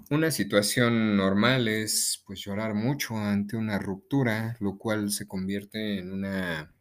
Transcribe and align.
Una 0.10 0.32
situación 0.32 1.18
normal 1.18 1.68
es 1.68 2.23
pues 2.26 2.39
llorar 2.39 2.76
mucho 2.76 3.18
ante 3.18 3.58
una 3.58 3.80
ruptura, 3.80 4.55
lo 4.59 4.78
cual 4.78 5.12
se 5.12 5.28
convierte 5.28 5.99
en 5.99 6.13
una 6.13 6.73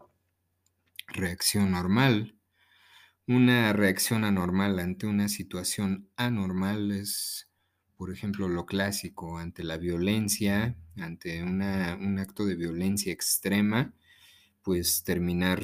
reacción 1.09 1.73
normal. 1.73 2.37
Una 3.27 3.73
reacción 3.73 4.24
anormal 4.24 4.78
ante 4.78 5.06
una 5.06 5.28
situación 5.28 6.09
anormal 6.16 6.92
es, 6.92 7.48
por 7.96 8.12
ejemplo, 8.12 8.46
lo 8.48 8.66
clásico, 8.66 9.38
ante 9.38 9.65
la 9.65 9.79
violencia, 9.79 10.76
ante 10.96 11.42
un 11.42 11.62
acto 12.18 12.45
de 12.45 12.54
violencia 12.54 13.12
extrema, 13.12 13.95
pues 14.62 15.02
terminar 15.02 15.62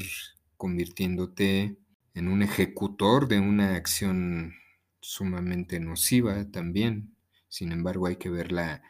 convirtiéndote 0.56 1.76
en 2.14 2.28
un 2.28 2.42
ejecutor 2.42 3.28
de 3.28 3.38
una 3.38 3.76
acción 3.76 4.54
sumamente 5.00 5.78
nociva 5.78 6.50
también. 6.50 7.14
Sin 7.50 7.72
embargo, 7.72 8.06
hay 8.06 8.16
que 8.16 8.30
ver 8.30 8.52
la, 8.52 8.82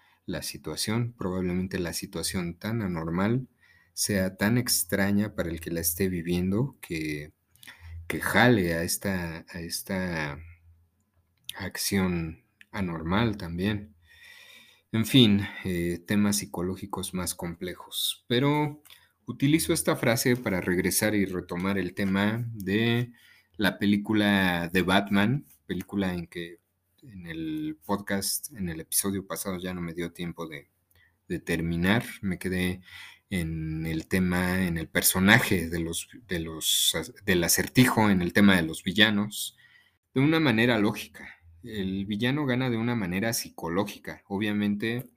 situación. 0.43 1.13
Probablemente 1.19 1.81
la 1.81 1.93
situación 1.93 2.55
tan 2.55 2.83
anormal 2.83 3.49
sea 3.95 4.37
tan 4.37 4.59
extraña 4.59 5.35
para 5.35 5.51
el 5.51 5.61
que 5.61 5.73
la 5.73 5.81
esté 5.81 6.09
viviendo 6.09 6.77
que, 6.81 7.33
que 8.07 8.21
jale 8.21 8.75
a 8.75 8.85
esta, 8.85 9.45
a 9.49 9.61
esta 9.61 10.39
acción 11.57 12.45
anormal 12.71 13.37
también. 13.39 13.97
En 14.93 15.05
fin, 15.05 15.47
eh, 15.65 16.01
temas 16.07 16.37
psicológicos 16.37 17.13
más 17.13 17.35
complejos. 17.35 18.25
Pero 18.29 18.83
utilizo 19.27 19.73
esta 19.73 19.97
frase 19.97 20.37
para 20.37 20.61
regresar 20.61 21.17
y 21.17 21.25
retomar 21.25 21.77
el 21.77 21.95
tema 21.95 22.45
de 22.53 23.11
la 23.57 23.79
película 23.79 24.69
de 24.73 24.83
Batman, 24.83 25.47
película 25.67 26.15
en 26.15 26.29
que 26.29 26.60
en 27.03 27.27
el 27.27 27.79
podcast, 27.85 28.53
en 28.53 28.69
el 28.69 28.81
episodio 28.81 29.27
pasado 29.27 29.59
ya 29.59 29.75
no 29.75 29.81
me 29.81 29.95
dio 29.95 30.13
tiempo 30.13 30.47
de, 30.47 30.69
terminar, 31.45 32.05
me 32.23 32.41
quedé 32.41 32.81
en 33.31 33.87
el 33.87 34.09
tema, 34.09 34.67
en 34.67 34.77
el 34.77 34.89
personaje 34.89 35.69
de 35.69 35.79
los, 35.79 36.09
de 36.27 36.41
los, 36.41 36.93
del 37.25 37.45
acertijo, 37.45 38.11
en 38.11 38.21
el 38.21 38.33
tema 38.33 38.57
de 38.57 38.63
los 38.63 38.83
villanos, 38.83 39.57
de 40.13 40.21
una 40.21 40.41
manera 40.41 40.79
lógica. 40.81 41.29
El 41.63 42.05
villano 42.07 42.47
gana 42.47 42.69
de 42.69 42.77
una 42.77 42.97
manera 42.97 43.33
psicológica. 43.33 44.25
Obviamente, 44.27 45.09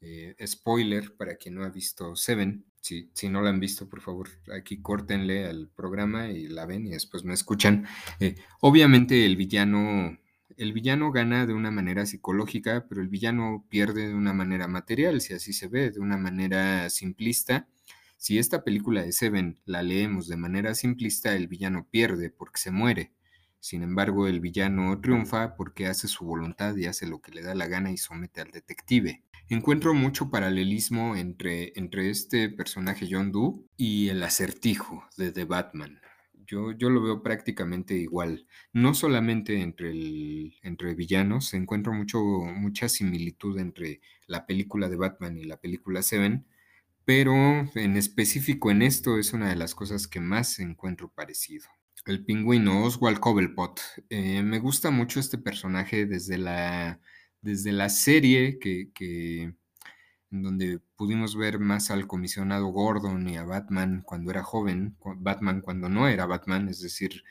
eh, 0.00 0.34
spoiler 0.46 1.14
para 1.16 1.36
quien 1.36 1.56
no 1.56 1.64
ha 1.64 1.68
visto 1.68 2.16
Seven. 2.16 2.64
Si, 2.80 3.10
si, 3.12 3.28
no 3.28 3.42
la 3.42 3.50
han 3.50 3.60
visto, 3.60 3.88
por 3.90 4.00
favor, 4.00 4.30
aquí 4.56 4.80
córtenle 4.80 5.44
al 5.44 5.68
programa 5.68 6.30
y 6.30 6.48
la 6.48 6.64
ven 6.64 6.86
y 6.86 6.92
después 6.92 7.24
me 7.24 7.34
escuchan. 7.34 7.86
Eh, 8.20 8.36
obviamente 8.60 9.26
el 9.26 9.36
villano 9.36 10.18
el 10.56 10.72
villano 10.72 11.12
gana 11.12 11.46
de 11.46 11.54
una 11.54 11.70
manera 11.70 12.06
psicológica, 12.06 12.86
pero 12.88 13.00
el 13.00 13.08
villano 13.08 13.64
pierde 13.68 14.08
de 14.08 14.14
una 14.14 14.32
manera 14.32 14.68
material, 14.68 15.20
si 15.20 15.34
así 15.34 15.52
se 15.52 15.68
ve, 15.68 15.90
de 15.90 16.00
una 16.00 16.16
manera 16.16 16.88
simplista. 16.90 17.68
Si 18.16 18.38
esta 18.38 18.62
película 18.62 19.02
de 19.02 19.12
Seven 19.12 19.58
la 19.64 19.82
leemos 19.82 20.28
de 20.28 20.36
manera 20.36 20.74
simplista, 20.74 21.34
el 21.34 21.48
villano 21.48 21.88
pierde 21.90 22.30
porque 22.30 22.60
se 22.60 22.70
muere. 22.70 23.12
Sin 23.58 23.82
embargo, 23.82 24.26
el 24.26 24.40
villano 24.40 25.00
triunfa 25.00 25.54
porque 25.56 25.86
hace 25.86 26.08
su 26.08 26.24
voluntad 26.24 26.76
y 26.76 26.86
hace 26.86 27.06
lo 27.06 27.20
que 27.20 27.32
le 27.32 27.42
da 27.42 27.54
la 27.54 27.68
gana 27.68 27.92
y 27.92 27.96
somete 27.96 28.40
al 28.40 28.50
detective. 28.50 29.22
Encuentro 29.48 29.94
mucho 29.94 30.30
paralelismo 30.30 31.14
entre, 31.14 31.72
entre 31.76 32.10
este 32.10 32.48
personaje 32.48 33.06
John 33.10 33.30
Doe 33.30 33.60
y 33.76 34.08
el 34.08 34.22
acertijo 34.24 35.04
de 35.16 35.30
The 35.30 35.44
Batman. 35.44 36.01
Yo, 36.52 36.72
yo, 36.72 36.90
lo 36.90 37.02
veo 37.02 37.22
prácticamente 37.22 37.94
igual. 37.94 38.46
No 38.74 38.92
solamente 38.92 39.62
entre, 39.62 39.90
entre 40.62 40.94
villanos, 40.94 41.54
encuentro 41.54 41.94
mucho, 41.94 42.20
mucha 42.20 42.90
similitud 42.90 43.58
entre 43.58 44.02
la 44.26 44.44
película 44.44 44.90
de 44.90 44.96
Batman 44.96 45.38
y 45.38 45.44
la 45.44 45.56
película 45.56 46.02
Seven, 46.02 46.46
pero 47.06 47.32
en 47.74 47.96
específico 47.96 48.70
en 48.70 48.82
esto 48.82 49.18
es 49.18 49.32
una 49.32 49.48
de 49.48 49.56
las 49.56 49.74
cosas 49.74 50.06
que 50.06 50.20
más 50.20 50.58
encuentro 50.58 51.08
parecido. 51.08 51.64
El 52.04 52.22
pingüino 52.22 52.84
Oswald 52.84 53.18
Cobblepot. 53.18 53.80
Eh, 54.10 54.42
me 54.42 54.58
gusta 54.58 54.90
mucho 54.90 55.20
este 55.20 55.38
personaje 55.38 56.04
desde 56.04 56.36
la, 56.36 57.00
desde 57.40 57.72
la 57.72 57.88
serie 57.88 58.58
que 58.58 59.54
en 60.32 60.42
donde 60.42 60.80
pudimos 60.96 61.36
ver 61.36 61.58
más 61.58 61.90
al 61.90 62.06
comisionado 62.06 62.66
Gordon 62.68 63.28
y 63.28 63.36
a 63.36 63.44
Batman 63.44 64.02
cuando 64.04 64.30
era 64.30 64.42
joven, 64.42 64.96
Batman 65.18 65.60
cuando 65.60 65.88
no 65.88 66.08
era 66.08 66.26
Batman, 66.26 66.68
es 66.68 66.80
decir, 66.80 67.22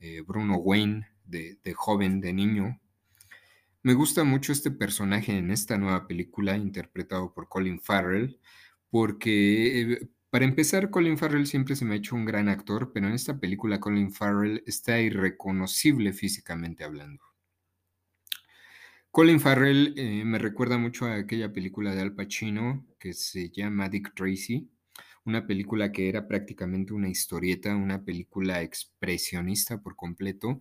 eh, 0.00 0.22
Bruno 0.22 0.56
Wayne 0.56 1.06
de, 1.24 1.58
joven, 1.74 2.20
de 2.20 2.32
niño. 2.32 2.80
Me 3.82 3.94
gusta 3.94 4.24
mucho 4.24 4.52
este 4.52 4.70
personaje 4.70 5.36
en 5.36 5.50
esta 5.50 5.78
nueva 5.78 6.06
película 6.06 6.56
interpretado 6.56 7.32
por 7.32 7.48
Colin 7.48 7.80
Farrell, 7.80 8.40
porque 8.90 9.80
eh, 9.82 10.08
para 10.30 10.44
empezar, 10.44 10.90
Colin 10.90 11.18
Farrell 11.18 11.46
siempre 11.46 11.76
se 11.76 11.84
me 11.84 11.94
ha 11.94 11.98
hecho 11.98 12.16
un 12.16 12.24
gran 12.24 12.48
actor, 12.48 12.92
pero 12.92 13.06
en 13.06 13.14
esta 13.14 13.38
película 13.38 13.80
Colin 13.80 14.12
Farrell 14.12 14.62
está 14.66 15.00
irreconocible 15.00 16.12
físicamente 16.12 16.84
hablando. 16.84 17.24
Colin 19.16 19.40
Farrell 19.40 19.94
eh, 19.96 20.26
me 20.26 20.38
recuerda 20.38 20.76
mucho 20.76 21.06
a 21.06 21.14
aquella 21.14 21.50
película 21.50 21.94
de 21.94 22.02
Al 22.02 22.14
Pacino 22.14 22.84
que 22.98 23.14
se 23.14 23.48
llama 23.48 23.88
Dick 23.88 24.12
Tracy, 24.14 24.68
una 25.24 25.46
película 25.46 25.90
que 25.90 26.10
era 26.10 26.28
prácticamente 26.28 26.92
una 26.92 27.08
historieta, 27.08 27.74
una 27.74 28.04
película 28.04 28.60
expresionista 28.60 29.80
por 29.80 29.96
completo, 29.96 30.60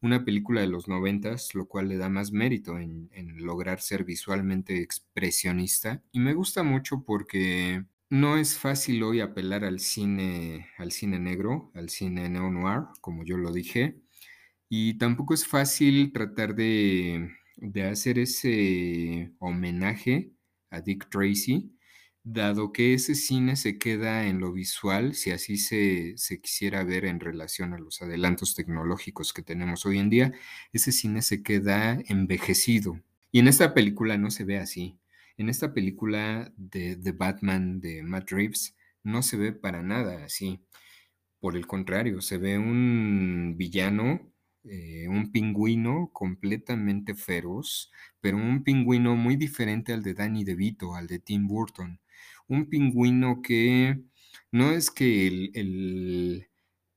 una 0.00 0.24
película 0.24 0.60
de 0.60 0.68
los 0.68 0.86
noventas, 0.86 1.52
lo 1.56 1.66
cual 1.66 1.88
le 1.88 1.96
da 1.96 2.08
más 2.08 2.30
mérito 2.30 2.78
en, 2.78 3.10
lograr 3.44 3.80
ser 3.80 4.04
visualmente 4.04 4.80
expresionista. 4.80 6.00
Y 6.12 6.20
me 6.20 6.34
gusta 6.34 6.62
mucho 6.62 7.02
porque 7.04 7.86
no 8.08 8.36
es 8.36 8.56
fácil 8.56 9.02
hoy 9.02 9.18
apelar 9.18 9.64
al 9.64 9.80
cine, 9.80 10.68
al 10.78 10.92
cine 10.92 11.18
negro, 11.18 11.72
al 11.74 11.88
cine 11.88 12.28
neo-noir, 12.28 12.84
como 13.00 13.24
yo 13.24 13.36
lo 13.36 13.50
dije, 13.50 13.96
y 14.68 14.96
tampoco 14.96 15.34
es 15.34 15.44
fácil 15.44 16.12
tratar 16.12 16.54
de 16.54 17.32
de 17.56 17.84
hacer 17.84 18.18
ese 18.18 19.32
homenaje 19.38 20.32
a 20.70 20.80
Dick 20.80 21.08
Tracy, 21.10 21.76
dado 22.26 22.72
que 22.72 22.94
ese 22.94 23.14
cine 23.14 23.54
se 23.56 23.78
queda 23.78 24.26
en 24.26 24.40
lo 24.40 24.52
visual, 24.52 25.14
si 25.14 25.30
así 25.30 25.58
se, 25.58 26.16
quisiera 26.42 26.82
ver 26.84 27.04
en 27.04 27.20
relación 27.20 27.72
a 27.72 27.78
los 27.78 28.02
adelantos 28.02 28.54
tecnológicos 28.56 29.32
que 29.32 29.42
tenemos 29.42 29.86
hoy 29.86 29.98
en 29.98 30.10
día, 30.10 30.32
ese 30.72 30.92
cine 30.92 31.22
se 31.22 31.42
queda 31.42 32.00
envejecido. 32.08 33.00
Y 33.30 33.38
en 33.38 33.48
esta 33.48 33.74
película 33.74 34.18
no 34.18 34.30
se 34.30 34.44
ve 34.44 34.58
así. 34.58 34.98
En 35.36 35.48
esta 35.48 35.72
película 35.72 36.52
de 36.56 36.96
The 36.96 37.12
Batman 37.12 37.80
de 37.80 38.02
Matt 38.02 38.30
Reeves 38.32 38.76
no 39.04 39.22
se 39.22 39.36
ve 39.36 39.52
para 39.52 39.82
nada 39.82 40.24
así. 40.24 40.60
Por 41.38 41.56
el 41.56 41.66
contrario, 41.66 42.20
se 42.22 42.38
ve 42.38 42.58
un 42.58 43.54
villano 43.56 44.32
eh, 44.68 45.06
un 45.08 45.30
pingüino 45.30 46.10
completamente 46.12 47.14
feroz, 47.14 47.90
pero 48.20 48.36
un 48.36 48.64
pingüino 48.64 49.14
muy 49.16 49.36
diferente 49.36 49.92
al 49.92 50.02
de 50.02 50.14
Danny 50.14 50.44
DeVito, 50.44 50.94
al 50.94 51.06
de 51.06 51.20
Tim 51.20 51.46
Burton. 51.46 52.00
Un 52.48 52.66
pingüino 52.68 53.42
que 53.42 54.00
no 54.50 54.72
es 54.72 54.90
que 54.90 55.52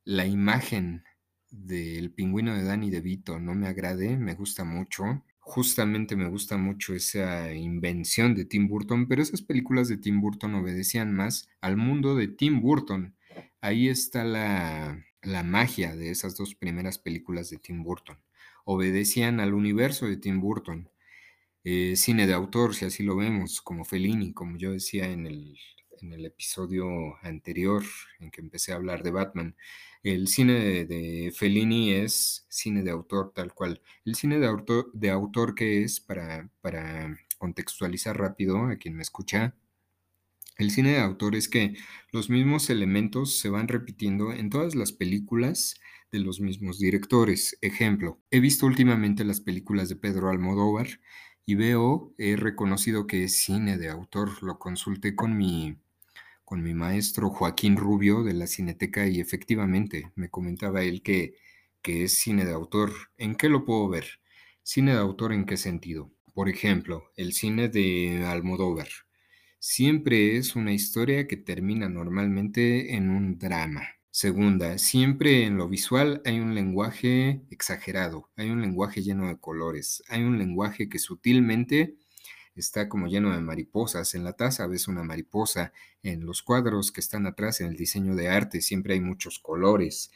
la 0.04 0.26
imagen 0.26 1.04
del 1.52 2.12
pingüino 2.12 2.56
de 2.56 2.64
Danny 2.64 2.90
DeVito 2.90 3.40
no 3.40 3.56
me 3.56 3.68
agrade, 3.68 4.18
me 4.18 4.34
gusta 4.36 4.64
mucho. 4.64 5.24
Justamente 5.40 6.16
me 6.16 6.30
gusta 6.30 6.58
mucho 6.58 6.94
esa 6.96 7.54
invención 7.54 8.36
de 8.36 8.46
Tim 8.46 8.68
Burton, 8.68 9.08
pero 9.08 9.22
esas 9.22 9.42
películas 9.42 9.88
de 9.90 9.98
Tim 9.98 10.22
Burton 10.22 10.56
obedecían 10.56 11.14
más 11.14 11.50
al 11.62 11.78
mundo 11.78 12.16
de 12.16 12.28
Tim 12.28 12.62
Burton. 12.62 13.16
Ahí 13.62 13.90
está 13.90 14.24
la, 14.24 15.04
la 15.24 15.44
magia 15.44 15.96
de 15.96 16.12
esas 16.12 16.38
dos 16.38 16.56
primeras 16.56 16.98
películas 16.98 17.50
de 17.50 17.58
Tim 17.58 17.84
Burton. 17.84 18.18
Obedecían 18.66 19.40
al 19.40 19.54
universo 19.54 20.06
de 20.06 20.18
Tim 20.18 20.40
Burton. 20.40 20.90
Eh, 21.64 21.96
cine 21.96 22.28
de 22.28 22.34
autor, 22.34 22.76
si 22.76 22.86
así 22.86 23.04
lo 23.04 23.16
vemos, 23.16 23.62
como 23.62 23.86
Fellini, 23.86 24.34
como 24.34 24.58
yo 24.58 24.72
decía 24.72 25.10
en 25.10 25.28
el, 25.28 25.58
episodio 26.26 26.88
anterior 27.24 27.84
en 28.20 28.32
que 28.32 28.42
empecé 28.42 28.72
a 28.72 28.76
hablar 28.76 29.04
de 29.04 29.12
Batman. 29.12 29.56
El 30.02 30.28
cine 30.30 30.86
de, 30.86 31.34
Fellini 31.36 31.92
es 31.92 32.46
cine 32.50 32.84
de 32.84 32.92
autor 32.92 33.34
tal 33.34 33.54
cual. 33.54 33.82
El 34.06 34.16
cine 34.16 34.40
de 34.40 34.48
autor, 34.48 34.90
de 34.94 35.10
autor 35.10 35.56
que 35.56 35.84
es, 35.84 36.00
para 36.00 36.50
contextualizar 37.38 38.18
rápido 38.18 38.66
a 38.68 38.78
quien 38.78 38.96
me 38.96 39.02
escucha, 39.02 39.56
El 40.60 40.72
cine 40.72 40.92
de 40.92 41.00
autor 41.00 41.38
es 41.38 41.48
que 41.48 41.78
los 42.12 42.30
mismos 42.30 42.70
elementos 42.70 43.40
se 43.40 43.48
van 43.48 43.70
repitiendo 43.70 44.34
en 44.34 44.50
todas 44.50 44.76
las 44.76 44.92
películas 44.92 45.76
de 46.12 46.20
los 46.20 46.42
mismos 46.42 46.80
directores. 46.80 47.58
Ejemplo, 47.62 48.20
he 48.30 48.42
visto 48.42 48.66
últimamente 48.66 49.24
las 49.24 49.40
películas 49.40 49.88
de 49.88 49.96
Pedro 49.96 50.30
Almodóvar 50.30 51.00
y 51.46 51.56
veo, 51.56 52.14
he 52.18 52.36
reconocido 52.36 53.08
que 53.08 53.24
es 53.24 53.38
cine 53.38 53.78
de 53.78 53.88
autor. 53.88 54.44
Lo 54.44 54.60
consulté 54.60 55.16
con 55.16 55.38
mi, 55.38 55.78
con 56.44 56.62
mi 56.62 56.74
maestro 56.74 57.30
Joaquín 57.30 57.78
Rubio 57.78 58.24
de 58.24 58.34
la 58.34 58.46
Cineteca 58.46 59.08
y 59.08 59.22
efectivamente 59.22 60.12
me 60.16 60.30
comentaba 60.30 60.84
él 60.84 61.02
que, 61.02 61.36
que 61.82 62.04
es 62.04 62.20
cine 62.20 62.44
de 62.44 62.52
autor. 62.52 62.92
¿En 63.18 63.36
qué 63.36 63.48
lo 63.48 63.64
puedo 63.64 63.88
ver? 63.88 64.20
Cine 64.64 64.92
de 64.92 64.98
autor 64.98 65.32
en 65.32 65.46
qué 65.46 65.56
sentido? 65.56 66.12
Por 66.34 66.50
ejemplo, 66.50 67.14
el 67.16 67.32
cine 67.32 67.70
de 67.70 68.26
Almodóvar 68.26 68.90
siempre 69.60 70.38
es 70.38 70.56
una 70.56 70.74
historia 70.74 71.28
que 71.28 71.38
termina 71.38 71.90
normalmente 71.90 72.96
en 72.96 73.10
un 73.10 73.38
drama. 73.38 73.84
Segunda, 74.12 74.78
siempre 74.80 75.46
en 75.46 75.58
lo 75.58 75.70
visual 75.70 76.22
hay 76.26 76.40
un 76.40 76.56
lenguaje 76.56 77.44
exagerado, 77.52 78.30
hay 78.36 78.50
un 78.50 78.62
lenguaje 78.62 79.04
lleno 79.04 79.28
de 79.28 79.38
colores, 79.38 80.04
hay 80.10 80.24
un 80.24 80.40
lenguaje 80.40 80.90
que 80.90 80.98
sutilmente 80.98 81.96
está 82.56 82.90
como 82.90 83.08
lleno 83.08 83.32
de 83.34 83.40
mariposas. 83.42 84.16
En 84.16 84.24
la 84.24 84.34
taza 84.34 84.68
ves 84.68 84.88
una 84.88 85.04
mariposa, 85.04 85.74
en 86.04 86.26
los 86.26 86.42
cuadros 86.42 86.92
que 86.92 87.02
están 87.02 87.28
atrás, 87.28 87.62
en 87.62 87.68
el 87.68 87.76
diseño 87.76 88.16
de 88.16 88.30
arte, 88.30 88.62
siempre 88.62 88.96
hay 88.96 89.02
muchos 89.02 89.40
colores. 89.40 90.12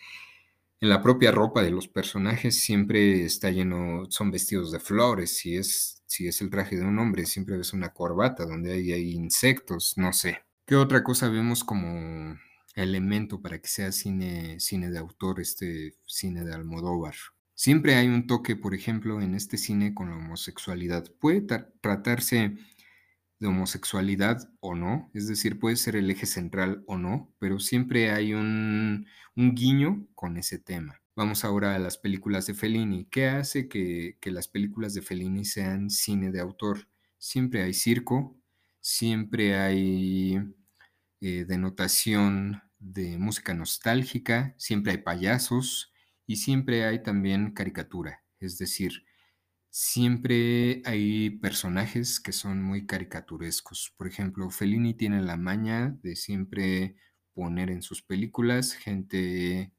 En 0.83 0.89
la 0.89 1.01
propia 1.01 1.31
ropa 1.31 1.63
de 1.63 1.71
los 1.71 1.87
personajes 1.87 2.61
siempre 2.61 3.23
está 3.23 3.49
lleno, 3.49 4.03
son 4.09 4.31
vestidos 4.31 4.69
de 4.69 4.81
flores, 4.81 5.37
si 5.37 5.55
es 5.55 6.03
si 6.07 6.27
es 6.27 6.41
el 6.41 6.49
traje 6.49 6.75
de 6.75 6.83
un 6.83 6.99
hombre, 6.99 7.25
siempre 7.25 7.55
ves 7.55 7.71
una 7.71 7.93
corbata 7.93 8.45
donde 8.45 8.73
hay, 8.73 8.91
hay 8.91 9.11
insectos, 9.11 9.93
no 9.95 10.11
sé. 10.11 10.39
¿Qué 10.65 10.75
otra 10.75 11.01
cosa 11.01 11.29
vemos 11.29 11.63
como 11.63 12.37
elemento 12.75 13.41
para 13.41 13.59
que 13.59 13.69
sea 13.69 13.93
cine, 13.93 14.59
cine 14.59 14.91
de 14.91 14.99
autor, 14.99 15.39
este 15.39 15.95
cine 16.05 16.43
de 16.43 16.53
Almodóvar? 16.53 17.15
Siempre 17.55 17.95
hay 17.95 18.09
un 18.09 18.27
toque, 18.27 18.57
por 18.57 18.75
ejemplo, 18.75 19.21
en 19.21 19.35
este 19.35 19.57
cine 19.57 19.93
con 19.93 20.09
la 20.09 20.17
homosexualidad. 20.17 21.09
Puede 21.17 21.47
tratarse 21.79 22.57
de 23.43 23.49
homosexualidad 23.49 24.49
o 24.61 24.73
no, 24.73 25.11
es 25.13 25.27
decir, 25.27 25.59
puede 25.59 25.75
ser 25.75 25.97
el 25.97 26.09
eje 26.09 26.25
central 26.25 26.83
o 26.87 26.97
no, 26.97 27.29
pero 27.39 27.59
siempre 27.59 28.09
hay 28.11 28.33
un, 28.33 29.05
un 29.35 29.53
guiño 29.53 30.07
con 30.15 30.37
ese 30.37 30.59
tema. 30.59 31.01
Vamos 31.13 31.43
ahora 31.43 31.75
a 31.75 31.79
las 31.79 31.97
películas 31.97 32.47
de 32.47 32.53
Fellini. 32.53 33.05
¿Qué 33.05 33.27
hace 33.27 33.67
que, 33.67 34.17
las 34.23 34.47
películas 34.47 34.93
de 34.93 35.01
Fellini 35.01 35.43
sean 35.43 35.89
cine 35.89 36.31
de 36.31 36.39
autor? 36.39 36.87
Siempre 37.17 37.63
hay 37.63 37.73
circo, 37.73 38.37
siempre 38.79 39.57
hay 39.57 40.39
eh, 41.19 41.45
denotación 41.45 42.61
de 42.79 43.17
música 43.17 43.53
nostálgica, 43.53 44.55
siempre 44.57 44.93
hay 44.93 44.99
payasos 44.99 45.91
y 46.25 46.37
siempre 46.37 46.85
hay 46.85 47.03
también 47.03 47.51
caricatura. 47.51 48.23
Es 48.39 48.57
decir, 48.57 49.03
siempre 49.73 50.83
hay 50.85 51.31
personajes 51.31 52.19
que 52.19 52.31
son 52.31 52.61
muy 52.61 52.85
caricaturescos. 52.85 53.91
Por 53.97 54.07
ejemplo, 54.07 54.51
Fellini 54.51 54.93
tiene 54.93 55.19
la 55.23 55.35
maña 55.35 55.97
de 56.03 56.15
siempre 56.15 56.95
poner 57.33 57.71
en 57.71 57.81
sus 57.81 58.03
películas 58.03 58.73
gente 58.73 59.73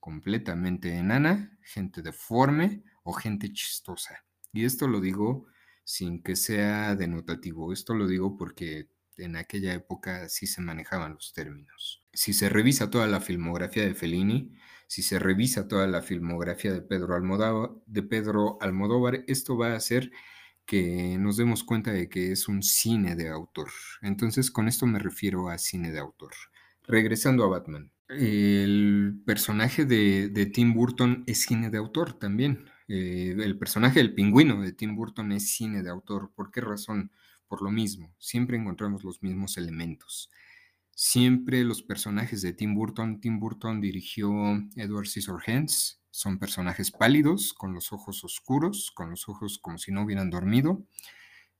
completamente 0.00 0.96
enana, 0.96 1.58
gente 1.62 2.00
deforme 2.00 2.84
o 3.02 3.12
gente 3.12 3.52
chistosa. 3.52 4.24
Y 4.54 4.64
esto 4.64 4.88
lo 4.88 5.02
digo 5.02 5.46
sin 5.84 6.22
que 6.22 6.36
sea 6.36 6.96
denotativo, 6.96 7.70
esto 7.74 7.92
lo 7.92 8.06
digo 8.06 8.38
porque 8.38 8.88
en 9.16 9.36
aquella 9.36 9.74
época 9.74 10.28
sí 10.28 10.46
se 10.46 10.60
manejaban 10.60 11.14
los 11.14 11.32
términos. 11.32 12.02
Si 12.12 12.32
se 12.32 12.48
revisa 12.48 12.90
toda 12.90 13.06
la 13.06 13.20
filmografía 13.20 13.84
de 13.84 13.94
Fellini, 13.94 14.52
si 14.86 15.02
se 15.02 15.18
revisa 15.18 15.68
toda 15.68 15.86
la 15.86 16.02
filmografía 16.02 16.72
de 16.72 16.82
Pedro 16.82 17.14
Almodóvar, 18.60 19.24
esto 19.26 19.56
va 19.56 19.72
a 19.72 19.76
hacer 19.76 20.10
que 20.66 21.16
nos 21.18 21.36
demos 21.36 21.64
cuenta 21.64 21.92
de 21.92 22.08
que 22.08 22.32
es 22.32 22.48
un 22.48 22.62
cine 22.62 23.16
de 23.16 23.28
autor. 23.28 23.68
Entonces, 24.02 24.50
con 24.50 24.68
esto 24.68 24.86
me 24.86 24.98
refiero 24.98 25.48
a 25.48 25.58
cine 25.58 25.90
de 25.92 25.98
autor. 25.98 26.32
Regresando 26.86 27.44
a 27.44 27.48
Batman. 27.48 27.90
El 28.08 29.20
personaje 29.24 29.84
de, 29.84 30.50
Tim 30.52 30.74
Burton 30.74 31.24
es 31.26 31.42
cine 31.42 31.70
de 31.70 31.78
autor 31.78 32.18
también. 32.18 32.66
Eh, 32.88 33.34
el 33.38 33.58
personaje 33.58 33.98
del 33.98 34.14
pingüino 34.14 34.60
de 34.60 34.72
Tim 34.72 34.94
Burton 34.94 35.32
es 35.32 35.50
cine 35.50 35.82
de 35.82 35.90
autor. 35.90 36.30
¿Por 36.34 36.50
qué 36.50 36.60
razón? 36.60 37.10
Por 37.54 37.62
lo 37.62 37.70
mismo, 37.70 38.12
siempre 38.18 38.56
encontramos 38.56 39.04
los 39.04 39.22
mismos 39.22 39.56
elementos. 39.58 40.28
Siempre 40.90 41.62
los 41.62 41.84
personajes 41.84 42.42
de 42.42 42.52
Tim 42.52 42.74
Burton, 42.74 43.20
Tim 43.20 43.38
Burton 43.38 43.80
dirigió 43.80 44.28
Edward 44.74 45.06
Scissorhands, 45.06 46.02
son 46.10 46.40
personajes 46.40 46.90
pálidos, 46.90 47.54
con 47.54 47.72
los 47.72 47.92
ojos 47.92 48.24
oscuros, 48.24 48.90
con 48.90 49.10
los 49.10 49.28
ojos 49.28 49.60
como 49.60 49.78
si 49.78 49.92
no 49.92 50.02
hubieran 50.02 50.30
dormido. 50.30 50.84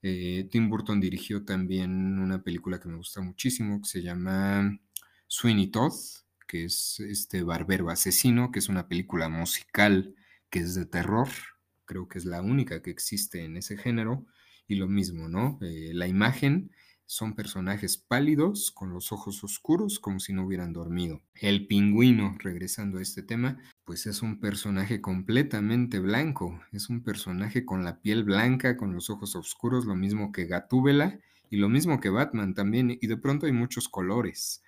Eh, 0.02 0.48
Tim 0.50 0.68
Burton 0.68 1.00
dirigió 1.00 1.44
también 1.44 2.18
una 2.18 2.42
película 2.42 2.80
que 2.80 2.88
me 2.88 2.96
gusta 2.96 3.20
muchísimo, 3.20 3.80
que 3.80 3.88
se 3.88 4.02
llama 4.02 4.76
Sweeney 5.28 5.68
Todd, 5.68 5.94
que 6.48 6.64
es 6.64 6.98
este 6.98 7.44
Barbero 7.44 7.88
Asesino, 7.88 8.50
que 8.50 8.58
es 8.58 8.68
una 8.68 8.88
película 8.88 9.28
musical 9.28 10.16
que 10.50 10.58
es 10.58 10.74
de 10.74 10.86
terror, 10.86 11.28
creo 11.84 12.08
que 12.08 12.18
es 12.18 12.24
la 12.24 12.42
única 12.42 12.82
que 12.82 12.90
existe 12.90 13.44
en 13.44 13.56
ese 13.56 13.76
género, 13.76 14.26
y 14.66 14.76
lo 14.76 14.88
mismo, 14.88 15.28
¿no? 15.28 15.58
Eh, 15.62 15.90
la 15.94 16.06
imagen 16.06 16.70
son 17.06 17.34
personajes 17.34 17.98
pálidos, 17.98 18.70
con 18.70 18.92
los 18.92 19.12
ojos 19.12 19.44
oscuros, 19.44 20.00
como 20.00 20.20
si 20.20 20.32
no 20.32 20.46
hubieran 20.46 20.72
dormido. 20.72 21.22
El 21.34 21.66
pingüino, 21.66 22.36
regresando 22.38 22.98
a 22.98 23.02
este 23.02 23.22
tema, 23.22 23.58
pues 23.84 24.06
es 24.06 24.22
un 24.22 24.40
personaje 24.40 25.00
completamente 25.00 26.00
blanco, 26.00 26.60
es 26.72 26.88
un 26.88 27.02
personaje 27.02 27.64
con 27.64 27.84
la 27.84 28.00
piel 28.00 28.24
blanca, 28.24 28.76
con 28.76 28.94
los 28.94 29.10
ojos 29.10 29.36
oscuros, 29.36 29.84
lo 29.84 29.96
mismo 29.96 30.32
que 30.32 30.46
Gatúbela 30.46 31.18
y 31.50 31.58
lo 31.58 31.68
mismo 31.68 32.00
que 32.00 32.08
Batman 32.08 32.54
también, 32.54 32.96
y 33.00 33.06
de 33.06 33.16
pronto 33.18 33.46
hay 33.46 33.52
muchos 33.52 33.88
colores 33.88 34.62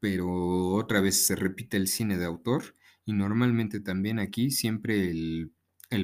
pero 0.00 0.72
otra 0.72 1.00
vez 1.00 1.26
se 1.26 1.36
repite 1.36 1.76
el 1.76 1.86
cine 1.86 2.16
de 2.18 2.24
autor 2.24 2.74
y 3.04 3.12
normalmente 3.12 3.80
también 3.80 4.18
aquí 4.18 4.50
siempre 4.50 5.10
el, 5.10 5.52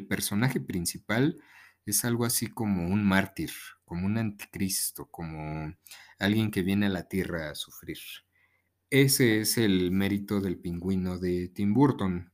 personaje 0.08 0.60
principal 0.60 1.38
es 1.86 2.04
algo 2.04 2.24
así 2.24 2.48
como 2.48 2.86
un 2.86 3.04
mártir, 3.04 3.50
como 3.84 4.06
un 4.06 4.18
anticristo, 4.18 5.06
como 5.10 5.74
alguien 6.18 6.50
que 6.50 6.62
viene 6.62 6.86
a 6.86 6.90
la 6.90 7.08
tierra 7.08 7.50
a 7.50 7.54
sufrir. 7.54 7.98
Ese 8.90 9.40
es 9.40 9.58
el 9.58 9.90
mérito 9.90 10.40
del 10.40 10.58
pingüino 10.58 11.18
de 11.18 11.48
Tim 11.48 11.74
Burton. 11.74 12.32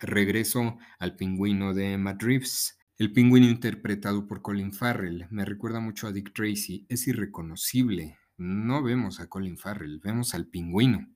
Regreso 0.00 0.78
al 0.98 1.16
pingüino 1.16 1.74
de 1.74 1.98
Matt 1.98 2.22
Reeves. 2.22 2.78
El 2.98 3.12
pingüino 3.12 3.46
interpretado 3.46 4.26
por 4.26 4.42
Colin 4.42 4.72
Farrell 4.72 5.26
me 5.30 5.44
recuerda 5.44 5.80
mucho 5.80 6.06
a 6.06 6.12
Dick 6.12 6.32
Tracy. 6.32 6.86
Es 6.88 7.06
irreconocible 7.06 8.18
no 8.42 8.82
vemos 8.82 9.20
a 9.20 9.28
Colin 9.28 9.56
Farrell, 9.56 10.00
vemos 10.00 10.34
al 10.34 10.46
pingüino. 10.48 11.08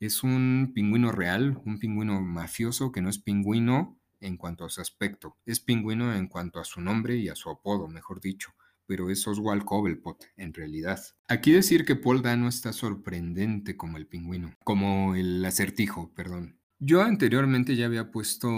Es 0.00 0.22
un 0.22 0.72
pingüino 0.74 1.12
real, 1.12 1.60
un 1.64 1.78
pingüino 1.78 2.20
mafioso 2.20 2.92
que 2.92 3.00
no 3.00 3.08
es 3.08 3.18
pingüino 3.18 3.98
en 4.22 4.36
cuanto 4.36 4.64
a 4.64 4.70
su 4.70 4.80
aspecto, 4.80 5.36
es 5.44 5.60
pingüino 5.60 6.14
en 6.14 6.28
cuanto 6.28 6.60
a 6.60 6.64
su 6.64 6.80
nombre 6.80 7.16
y 7.16 7.28
a 7.28 7.34
su 7.34 7.50
apodo, 7.50 7.88
mejor 7.88 8.20
dicho, 8.20 8.54
pero 8.86 9.10
es 9.10 9.26
Oswald 9.26 9.64
Cobblepot 9.64 10.24
en 10.36 10.54
realidad. 10.54 11.00
Aquí 11.28 11.52
decir 11.52 11.84
que 11.84 11.96
Paul 11.96 12.22
Dano 12.22 12.48
está 12.48 12.72
sorprendente 12.72 13.76
como 13.76 13.98
el 13.98 14.06
pingüino, 14.06 14.54
como 14.64 15.14
el 15.14 15.44
acertijo, 15.44 16.12
perdón. 16.14 16.58
Yo 16.78 17.02
anteriormente 17.02 17.76
ya 17.76 17.86
había 17.86 18.10
puesto 18.10 18.50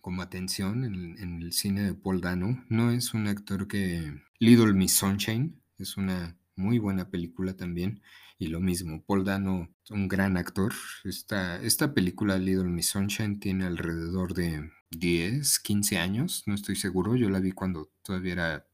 como 0.00 0.22
atención 0.22 0.84
en, 0.84 1.42
el 1.42 1.52
cine 1.52 1.82
de 1.82 1.94
Paul 1.94 2.20
Dano. 2.20 2.64
No 2.68 2.90
es 2.90 3.14
un 3.14 3.28
actor 3.28 3.68
que... 3.68 4.22
Little 4.38 4.72
Miss 4.72 4.94
Sunshine 4.94 5.60
es 5.78 5.96
una 5.96 6.36
muy 6.56 6.78
buena 6.78 7.10
película 7.10 7.54
también. 7.54 8.02
Y 8.38 8.48
lo 8.48 8.58
mismo, 8.58 9.04
Paul 9.04 9.24
Dano, 9.24 9.68
un 9.90 10.08
gran 10.08 10.36
actor. 10.36 10.72
Esta, 11.04 11.62
esta 11.62 11.92
película, 11.92 12.38
Little 12.38 12.64
Miss 12.64 12.88
Sunshine, 12.88 13.38
tiene 13.38 13.66
alrededor 13.66 14.34
de 14.34 14.70
10, 14.90 15.58
15 15.60 15.98
años, 15.98 16.42
no 16.46 16.54
estoy 16.54 16.76
seguro. 16.76 17.16
Yo 17.16 17.30
la 17.30 17.40
vi 17.40 17.52
cuando 17.52 17.90
todavía 18.02 18.32
era, 18.32 18.66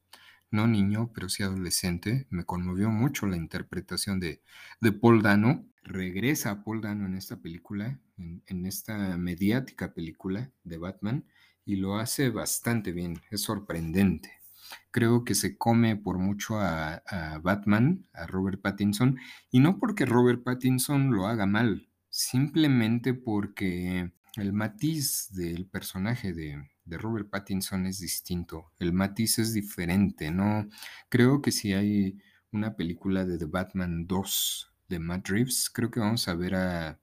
no 0.51 0.67
niño, 0.67 1.13
pero 1.15 1.29
sí 1.29 1.43
adolescente. 1.43 2.27
Me 2.31 2.45
conmovió 2.45 2.91
mucho 2.91 3.27
la 3.27 3.37
interpretación 3.37 4.21
de, 4.21 4.43
de 4.81 4.93
Paul 4.93 5.23
Dano. 5.23 5.67
Regresa 5.83 6.65
Paul 6.65 6.81
Dano 6.81 7.07
en 7.07 7.15
esta 7.15 7.41
película, 7.41 8.01
en 8.19 8.67
esta 8.67 9.17
mediática 9.17 9.95
película 9.95 10.51
de 10.65 10.79
Batman, 10.79 11.25
y 11.65 11.77
lo 11.77 11.97
hace 11.97 12.31
bastante 12.31 12.93
bien, 12.93 13.21
es 13.31 13.43
sorprendente 13.43 14.37
creo 14.91 15.25
que 15.25 15.35
se 15.35 15.57
come 15.57 15.97
por 15.97 16.19
mucho 16.19 16.59
a, 16.59 17.03
Batman, 17.43 18.07
a 18.13 18.27
Robert 18.27 18.61
Pattinson, 18.61 19.19
y 19.51 19.61
no 19.61 19.79
porque 19.79 20.07
Robert 20.07 20.43
Pattinson 20.43 21.13
lo 21.13 21.27
haga 21.27 21.47
mal, 21.47 21.89
simplemente 22.09 23.15
porque 23.15 24.13
el 24.37 24.53
matiz 24.53 25.29
del 25.33 25.67
personaje 25.67 26.33
de, 26.33 26.69
de 26.85 26.99
Robert 26.99 27.29
Pattinson 27.29 27.87
es 27.87 28.01
distinto, 28.01 28.73
el 28.79 28.93
matiz 28.93 29.39
es 29.39 29.53
diferente, 29.53 30.31
¿no? 30.31 30.69
Creo 31.09 31.43
que 31.43 31.53
si 31.53 31.73
hay 31.73 32.19
una 32.53 32.77
película 32.77 33.25
de 33.25 33.39
The 33.39 33.47
Batman 33.47 34.07
2 34.07 34.73
de 34.89 34.99
Matt 34.99 35.29
Reeves, 35.29 35.71
creo 35.71 35.91
que 35.91 36.01
vamos 36.01 36.29
a 36.29 36.35
ver 36.35 36.55
a 36.55 36.99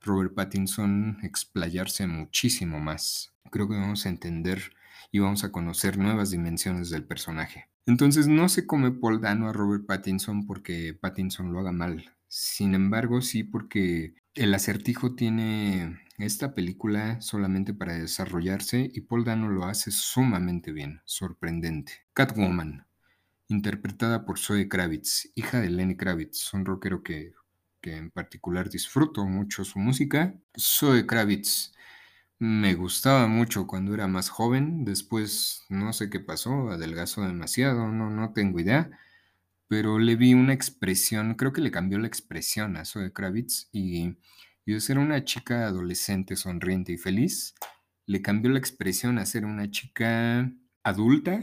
Robert 0.00 0.34
Pattinson 0.34 1.18
explayarse 1.22 2.06
muchísimo 2.06 2.80
más. 2.80 3.32
Creo 3.50 3.68
que 3.68 3.74
vamos 3.74 4.06
a 4.06 4.08
entender 4.08 4.72
y 5.10 5.18
vamos 5.18 5.44
a 5.44 5.52
conocer 5.52 5.98
nuevas 5.98 6.30
dimensiones 6.30 6.90
del 6.90 7.04
personaje. 7.04 7.68
Entonces 7.86 8.28
no 8.28 8.48
se 8.48 8.66
come 8.66 8.90
Paul 8.90 9.20
Dano 9.20 9.48
a 9.48 9.52
Robert 9.52 9.86
Pattinson 9.86 10.46
porque 10.46 10.94
Pattinson 10.94 11.52
lo 11.52 11.60
haga 11.60 11.72
mal. 11.72 12.14
Sin 12.28 12.74
embargo, 12.74 13.22
sí 13.22 13.44
porque 13.44 14.14
el 14.34 14.52
acertijo 14.52 15.14
tiene 15.14 15.98
esta 16.18 16.54
película 16.54 17.20
solamente 17.20 17.72
para 17.72 17.94
desarrollarse 17.94 18.90
y 18.92 19.02
Paul 19.02 19.24
Dano 19.24 19.48
lo 19.48 19.64
hace 19.64 19.90
sumamente 19.90 20.72
bien, 20.72 21.00
sorprendente. 21.04 21.92
Catwoman, 22.12 22.86
interpretada 23.46 24.24
por 24.24 24.38
Zoe 24.38 24.68
Kravitz, 24.68 25.30
hija 25.36 25.60
de 25.60 25.70
Lenny 25.70 25.96
Kravitz, 25.96 26.52
un 26.54 26.66
rockero 26.66 27.02
que, 27.02 27.34
que 27.80 27.96
en 27.96 28.10
particular 28.10 28.68
disfruto 28.68 29.24
mucho 29.26 29.64
su 29.64 29.78
música. 29.78 30.34
Zoe 30.58 31.06
Kravitz 31.06 31.72
me 32.40 32.74
gustaba 32.74 33.26
mucho 33.28 33.66
cuando 33.66 33.94
era 33.94 34.08
más 34.08 34.28
joven, 34.28 34.84
después 34.84 35.66
no 35.68 35.92
sé 35.92 36.10
qué 36.10 36.20
pasó, 36.20 36.70
adelgazó 36.70 37.22
demasiado, 37.22 37.88
no, 37.88 38.10
no 38.10 38.32
tengo 38.32 38.60
idea, 38.60 38.90
pero 39.68 39.98
le 39.98 40.16
vi 40.16 40.34
una 40.34 40.52
expresión, 40.52 41.34
creo 41.34 41.52
que 41.52 41.60
le 41.60 41.70
cambió 41.70 41.98
la 41.98 42.08
expresión 42.08 42.76
a 42.76 42.84
Zoe 42.84 43.12
Kravitz 43.12 43.68
y, 43.72 44.16
y 44.68 44.74
de 44.74 44.82
ser 44.82 44.98
una 44.98 45.24
chica 45.24 45.66
adolescente, 45.66 46.36
sonriente 46.36 46.92
y 46.92 46.98
feliz, 46.98 47.54
le 48.04 48.20
cambió 48.20 48.50
la 48.50 48.58
expresión 48.58 49.16
a 49.16 49.24
ser 49.24 49.46
una 49.46 49.70
chica 49.70 50.52
adulta, 50.82 51.42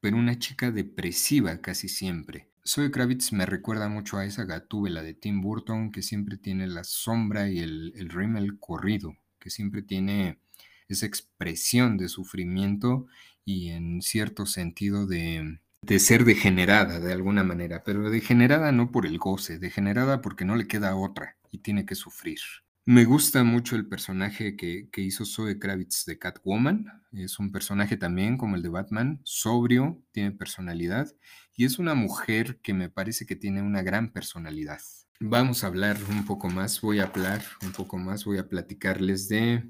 pero 0.00 0.16
una 0.16 0.40
chica 0.40 0.72
depresiva 0.72 1.60
casi 1.60 1.88
siempre. 1.88 2.50
Zoe 2.66 2.90
Kravitz 2.90 3.32
me 3.32 3.46
recuerda 3.46 3.88
mucho 3.88 4.18
a 4.18 4.24
esa 4.24 4.46
gatúbela 4.46 5.04
de 5.04 5.14
Tim 5.14 5.42
Burton 5.42 5.92
que 5.92 6.02
siempre 6.02 6.38
tiene 6.38 6.66
la 6.66 6.82
sombra 6.82 7.48
y 7.48 7.60
el, 7.60 7.92
el 7.94 8.08
rímel 8.08 8.58
corrido, 8.58 9.16
que 9.38 9.50
siempre 9.50 9.82
tiene 9.82 10.40
esa 10.88 11.06
expresión 11.06 11.96
de 11.96 12.08
sufrimiento 12.08 13.06
y 13.44 13.68
en 13.68 14.02
cierto 14.02 14.44
sentido 14.44 15.06
de, 15.06 15.60
de 15.82 16.00
ser 16.00 16.24
degenerada 16.24 16.98
de 16.98 17.12
alguna 17.12 17.44
manera, 17.44 17.84
pero 17.84 18.10
degenerada 18.10 18.72
no 18.72 18.90
por 18.90 19.06
el 19.06 19.18
goce, 19.18 19.60
degenerada 19.60 20.20
porque 20.20 20.44
no 20.44 20.56
le 20.56 20.66
queda 20.66 20.96
otra 20.96 21.36
y 21.56 21.58
tiene 21.58 21.86
que 21.86 21.94
sufrir. 21.94 22.38
Me 22.84 23.04
gusta 23.04 23.42
mucho 23.42 23.74
el 23.74 23.88
personaje 23.88 24.56
que, 24.56 24.88
hizo 24.96 25.24
Zoe 25.24 25.58
Kravitz 25.58 26.04
de 26.04 26.18
Catwoman. 26.18 26.86
Es 27.12 27.40
un 27.40 27.50
personaje 27.50 27.96
también 27.96 28.36
como 28.36 28.54
el 28.54 28.62
de 28.62 28.68
Batman, 28.68 29.20
sobrio, 29.24 30.00
tiene 30.12 30.30
personalidad 30.30 31.08
y 31.56 31.64
es 31.64 31.80
una 31.80 31.94
mujer 31.94 32.60
que 32.62 32.74
me 32.74 32.88
parece 32.88 33.26
que 33.26 33.34
tiene 33.34 33.60
una 33.60 33.82
gran 33.82 34.12
personalidad. 34.12 34.80
Vamos 35.18 35.64
a 35.64 35.68
hablar 35.68 35.96
un 36.10 36.24
poco 36.26 36.48
más, 36.48 36.80
voy 36.80 37.00
a 37.00 37.04
hablar 37.06 37.42
un 37.62 37.72
poco 37.72 37.98
más, 37.98 38.24
voy 38.24 38.38
a 38.38 38.48
platicarles 38.48 39.28
de, 39.28 39.68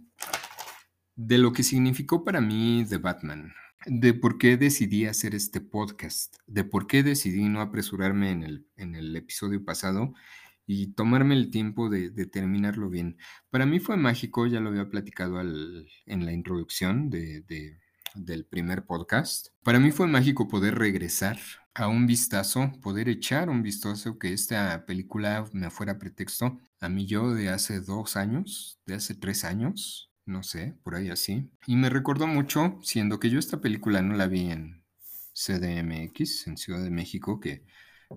de 1.14 1.38
lo 1.38 1.52
que 1.54 1.62
significó 1.62 2.22
para 2.22 2.42
mí 2.42 2.84
The 2.86 2.98
Batman, 2.98 3.54
de 3.86 4.12
por 4.12 4.36
qué 4.36 4.58
decidí 4.58 5.06
hacer 5.06 5.34
este 5.34 5.62
podcast, 5.62 6.36
de 6.46 6.64
por 6.64 6.86
qué 6.86 7.02
decidí 7.02 7.48
no 7.48 7.62
apresurarme 7.62 8.30
en 8.32 8.42
el, 8.42 8.66
en 8.76 8.94
el 8.94 9.16
episodio 9.16 9.64
pasado 9.64 10.12
y 10.66 10.88
tomarme 10.88 11.34
el 11.34 11.50
tiempo 11.50 11.88
de, 11.88 12.10
terminarlo 12.26 12.90
bien. 12.90 13.18
Para 13.50 13.66
mí 13.66 13.80
fue 13.80 13.96
mágico, 13.96 14.46
ya 14.46 14.60
lo 14.60 14.70
había 14.70 14.90
platicado 14.90 15.40
en 15.40 16.26
la 16.26 16.32
introducción 16.32 17.10
del 17.10 18.46
primer 18.46 18.84
podcast. 18.84 19.48
Para 19.62 19.78
mí 19.78 19.92
fue 19.92 20.06
mágico 20.06 20.48
poder 20.48 20.76
regresar 20.76 21.38
a 21.74 21.88
un 21.88 22.06
vistazo, 22.06 22.72
poder 22.82 23.08
echar 23.08 23.48
un 23.48 23.62
vistazo 23.62 24.18
que 24.18 24.32
esta 24.32 24.86
película 24.86 25.44
me 25.52 25.70
fuera 25.70 25.98
pretexto 25.98 26.58
a 26.80 26.88
mí 26.88 27.06
yo 27.06 27.32
de 27.34 27.48
hace 27.48 27.80
dos 27.80 28.16
años, 28.16 28.78
de 28.86 28.94
hace 28.94 29.14
tres 29.14 29.44
años, 29.44 30.10
no 30.24 30.42
sé, 30.42 30.76
por 30.82 30.94
ahí 30.94 31.10
así. 31.10 31.50
Y 31.66 31.76
me 31.76 31.90
recordó 31.90 32.26
mucho, 32.26 32.78
siendo 32.82 33.18
que 33.18 33.30
yo 33.30 33.38
esta 33.38 33.60
película 33.60 34.02
no 34.02 34.14
la 34.14 34.26
vi 34.26 34.50
en 34.50 34.84
CDMX, 35.32 36.46
en 36.48 36.56
Ciudad 36.56 36.82
de 36.82 36.90
México, 36.90 37.40
que 37.40 37.64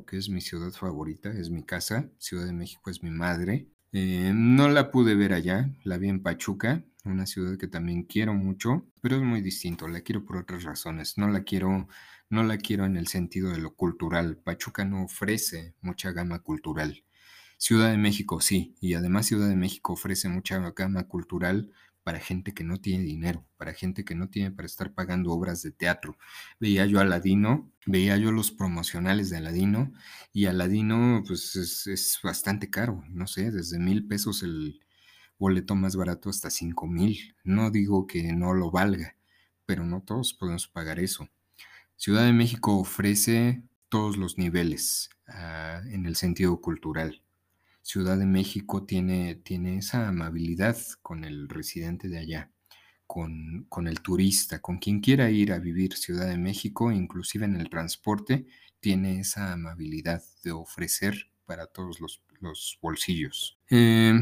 que 0.06 0.18
es 0.18 0.30
mi 0.30 0.42
ciudad 0.42 0.72
favorita, 0.72 1.32
es 1.32 1.50
mi 1.50 1.64
casa, 1.64 2.10
Ciudad 2.18 2.46
de 2.46 2.54
México 2.54 2.90
es 2.90 3.04
mi 3.04 3.10
madre. 3.10 3.68
Eh, 3.92 4.32
no 4.36 4.70
la 4.70 4.92
pude 4.92 5.16
ver 5.16 5.34
allá, 5.34 5.70
la 5.84 5.98
vi 5.98 6.10
en 6.10 6.22
Pachuca, 6.22 6.84
una 7.06 7.26
ciudad 7.26 7.58
que 7.58 7.68
también 7.68 8.04
quiero 8.04 8.34
mucho, 8.34 8.88
pero 9.02 9.16
es 9.16 9.24
muy 9.24 9.42
distinto, 9.42 9.88
la 9.88 10.02
quiero 10.02 10.26
por 10.26 10.38
otras 10.38 10.64
razones, 10.64 11.18
no 11.18 11.28
la 11.28 11.44
quiero, 11.44 11.88
no 12.30 12.44
la 12.44 12.58
quiero 12.58 12.86
en 12.86 12.98
el 12.98 13.08
sentido 13.08 13.50
de 13.52 13.58
lo 13.58 13.76
cultural. 13.76 14.38
Pachuca 14.38 14.86
no 14.86 15.04
ofrece 15.04 15.74
mucha 15.82 16.12
gama 16.12 16.40
cultural. 16.40 17.04
Ciudad 17.58 17.92
de 17.92 17.98
México 17.98 18.42
sí, 18.42 18.76
y 18.80 18.94
además 18.94 19.26
Ciudad 19.26 19.50
de 19.50 19.56
México 19.56 19.94
ofrece 19.94 20.30
mucha 20.30 20.60
gama 20.72 21.04
cultural 21.08 21.72
para 22.10 22.20
gente 22.20 22.56
que 22.56 22.64
no 22.64 22.82
tiene 22.82 23.04
dinero, 23.04 23.46
para 23.56 23.72
gente 23.72 24.04
que 24.04 24.16
no 24.16 24.30
tiene 24.30 24.50
para 24.50 24.66
estar 24.66 24.96
pagando 24.96 25.32
obras 25.32 25.62
de 25.62 25.70
teatro. 25.70 26.18
Veía 26.60 26.88
yo 26.88 26.98
a 26.98 27.04
Aladino, 27.04 27.72
veía 27.86 28.18
yo 28.18 28.32
los 28.32 28.50
promocionales 28.50 29.30
de 29.30 29.38
Aladino 29.38 29.94
y 30.34 30.48
Aladino 30.48 31.24
pues 31.28 31.56
es, 31.56 32.20
bastante 32.24 32.72
caro, 32.72 33.04
no 33.10 33.28
sé, 33.28 33.52
desde 33.52 33.78
mil 33.78 34.08
pesos 34.08 34.42
el 34.42 34.84
boleto 35.38 35.76
más 35.76 35.96
barato 35.96 36.32
hasta 36.32 36.50
cinco 36.50 36.88
mil. 36.88 37.36
No 37.44 37.70
digo 37.70 38.08
que 38.08 38.34
no 38.34 38.56
lo 38.56 38.72
valga, 38.72 39.16
pero 39.68 39.86
no 39.86 40.02
todos 40.02 40.34
podemos 40.34 40.68
pagar 40.68 41.00
eso. 41.00 41.30
Ciudad 41.96 42.26
de 42.26 42.34
México 42.34 42.76
ofrece 42.80 43.62
todos 43.88 44.18
los 44.18 44.40
niveles 44.40 45.12
ah, 45.28 45.84
en 45.92 46.08
el 46.08 46.16
sentido 46.16 46.60
cultural. 46.60 47.22
Ciudad 47.82 48.18
de 48.18 48.26
México 48.26 48.86
tiene, 48.86 49.36
tiene 49.36 49.78
esa 49.78 50.08
amabilidad 50.08 50.78
con 51.02 51.24
el 51.24 51.50
residente 51.50 52.08
de 52.10 52.20
allá, 52.20 52.52
con, 53.08 53.66
con, 53.70 53.88
el 53.88 54.02
turista, 54.02 54.62
con 54.62 54.78
quien 54.78 55.00
quiera 55.00 55.32
ir 55.32 55.52
a 55.52 55.60
vivir 55.60 55.96
Ciudad 55.96 56.28
de 56.28 56.38
México, 56.38 56.92
inclusive 56.92 57.46
en 57.46 57.56
el 57.56 57.70
transporte, 57.70 58.46
tiene 58.80 59.20
esa 59.20 59.54
amabilidad 59.54 60.24
de 60.44 60.52
ofrecer 60.52 61.30
para 61.46 61.66
todos 61.66 62.00
los, 62.00 62.22
bolsillos. 62.82 63.58
Eh, 63.70 64.14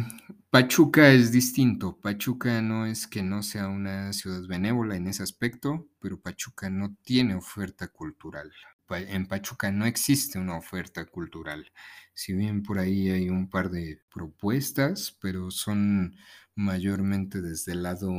Pachuca 0.49 1.11
es 1.11 1.31
distinto. 1.31 1.99
Pachuca 1.99 2.61
no 2.61 2.85
es 2.85 3.05
que 3.05 3.21
no 3.21 3.43
sea 3.43 3.67
una 3.67 4.11
ciudad 4.13 4.47
benévola 4.47 4.95
en 4.95 5.07
ese 5.07 5.23
aspecto, 5.23 5.87
pero 5.99 6.19
Pachuca 6.19 6.69
no 6.69 6.95
tiene 7.03 7.35
oferta 7.35 7.89
cultural 7.89 8.51
en 8.89 9.27
Pachuca 9.27 9.71
no 9.71 9.85
existe 9.85 10.39
una 10.39 10.57
oferta 10.57 11.05
cultural. 11.05 11.71
Si 12.13 12.33
bien 12.33 12.63
por 12.63 12.79
ahí 12.79 13.09
hay 13.09 13.29
un 13.29 13.49
par 13.49 13.69
de 13.69 14.01
propuestas, 14.13 15.17
pero 15.21 15.51
son 15.51 16.15
mayormente 16.55 17.41
desde 17.41 17.73
el 17.73 17.83
lado, 17.83 18.11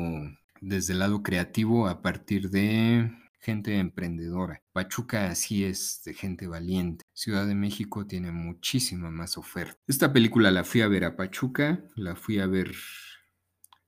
desde 0.61 0.93
el 0.93 1.01
lado 1.01 1.23
creativo 1.23 1.89
a 1.89 2.03
partir 2.03 2.51
de 2.51 3.11
gente 3.41 3.79
emprendedora. 3.79 4.63
Pachuca 4.73 5.31
así 5.31 5.65
es 5.65 6.03
de 6.05 6.15
gente 6.15 6.47
valiente. 6.47 7.05
Ciudad 7.13 7.47
de 7.47 7.55
México 7.55 8.07
tiene 8.07 8.31
muchísima 8.31 9.11
más 9.11 9.39
oferta. 9.39 9.79
Esta 9.87 10.13
película 10.13 10.51
la 10.51 10.65
fui 10.65 10.83
a 10.83 10.89
ver 10.89 11.05
a 11.05 11.17
Pachuca, 11.17 11.85
la 11.97 12.15
fui 12.15 12.41
a 12.41 12.47
ver 12.47 12.73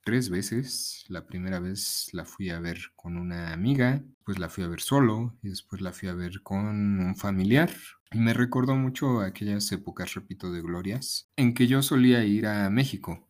tres 0.04 0.30
veces. 0.30 1.04
La 1.08 1.26
primera 1.26 1.60
vez 1.60 2.08
la 2.12 2.24
fui 2.24 2.50
a 2.50 2.60
ver 2.60 2.78
con 2.96 3.16
una 3.16 3.52
amiga, 3.52 4.02
pues 4.24 4.38
la 4.38 4.48
fui 4.48 4.64
a 4.64 4.68
ver 4.68 4.80
solo 4.80 5.36
y 5.42 5.48
después 5.48 5.82
la 5.82 5.92
fui 5.92 6.08
a 6.08 6.14
ver 6.14 6.42
con 6.42 7.00
un 7.00 7.16
familiar. 7.16 7.70
Y 8.12 8.18
me 8.18 8.34
recordó 8.34 8.74
mucho 8.74 9.20
aquellas 9.20 9.70
épocas, 9.72 10.14
repito, 10.14 10.52
de 10.52 10.62
glorias, 10.62 11.30
en 11.36 11.54
que 11.54 11.66
yo 11.66 11.82
solía 11.82 12.24
ir 12.24 12.46
a 12.46 12.68
México. 12.70 13.28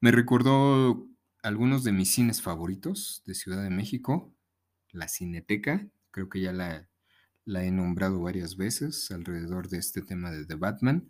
Me 0.00 0.10
recordó 0.10 1.06
algunos 1.42 1.84
de 1.84 1.92
mis 1.92 2.10
cines 2.10 2.42
favoritos 2.42 3.22
de 3.24 3.34
Ciudad 3.34 3.62
de 3.62 3.70
México, 3.70 4.34
la 4.90 5.08
Cineteca, 5.08 5.86
creo 6.10 6.28
que 6.28 6.40
ya 6.40 6.52
la, 6.52 6.88
la 7.44 7.64
he 7.64 7.70
nombrado 7.70 8.20
varias 8.20 8.56
veces 8.56 9.10
alrededor 9.10 9.68
de 9.68 9.78
este 9.78 10.02
tema 10.02 10.30
de 10.32 10.44
The 10.44 10.56
Batman. 10.56 11.08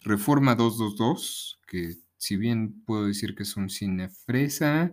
Reforma 0.00 0.54
222, 0.54 1.60
que 1.66 1.96
si 2.16 2.36
bien 2.36 2.82
puedo 2.84 3.06
decir 3.06 3.34
que 3.34 3.42
es 3.44 3.56
un 3.56 3.70
cine 3.70 4.08
fresa, 4.08 4.92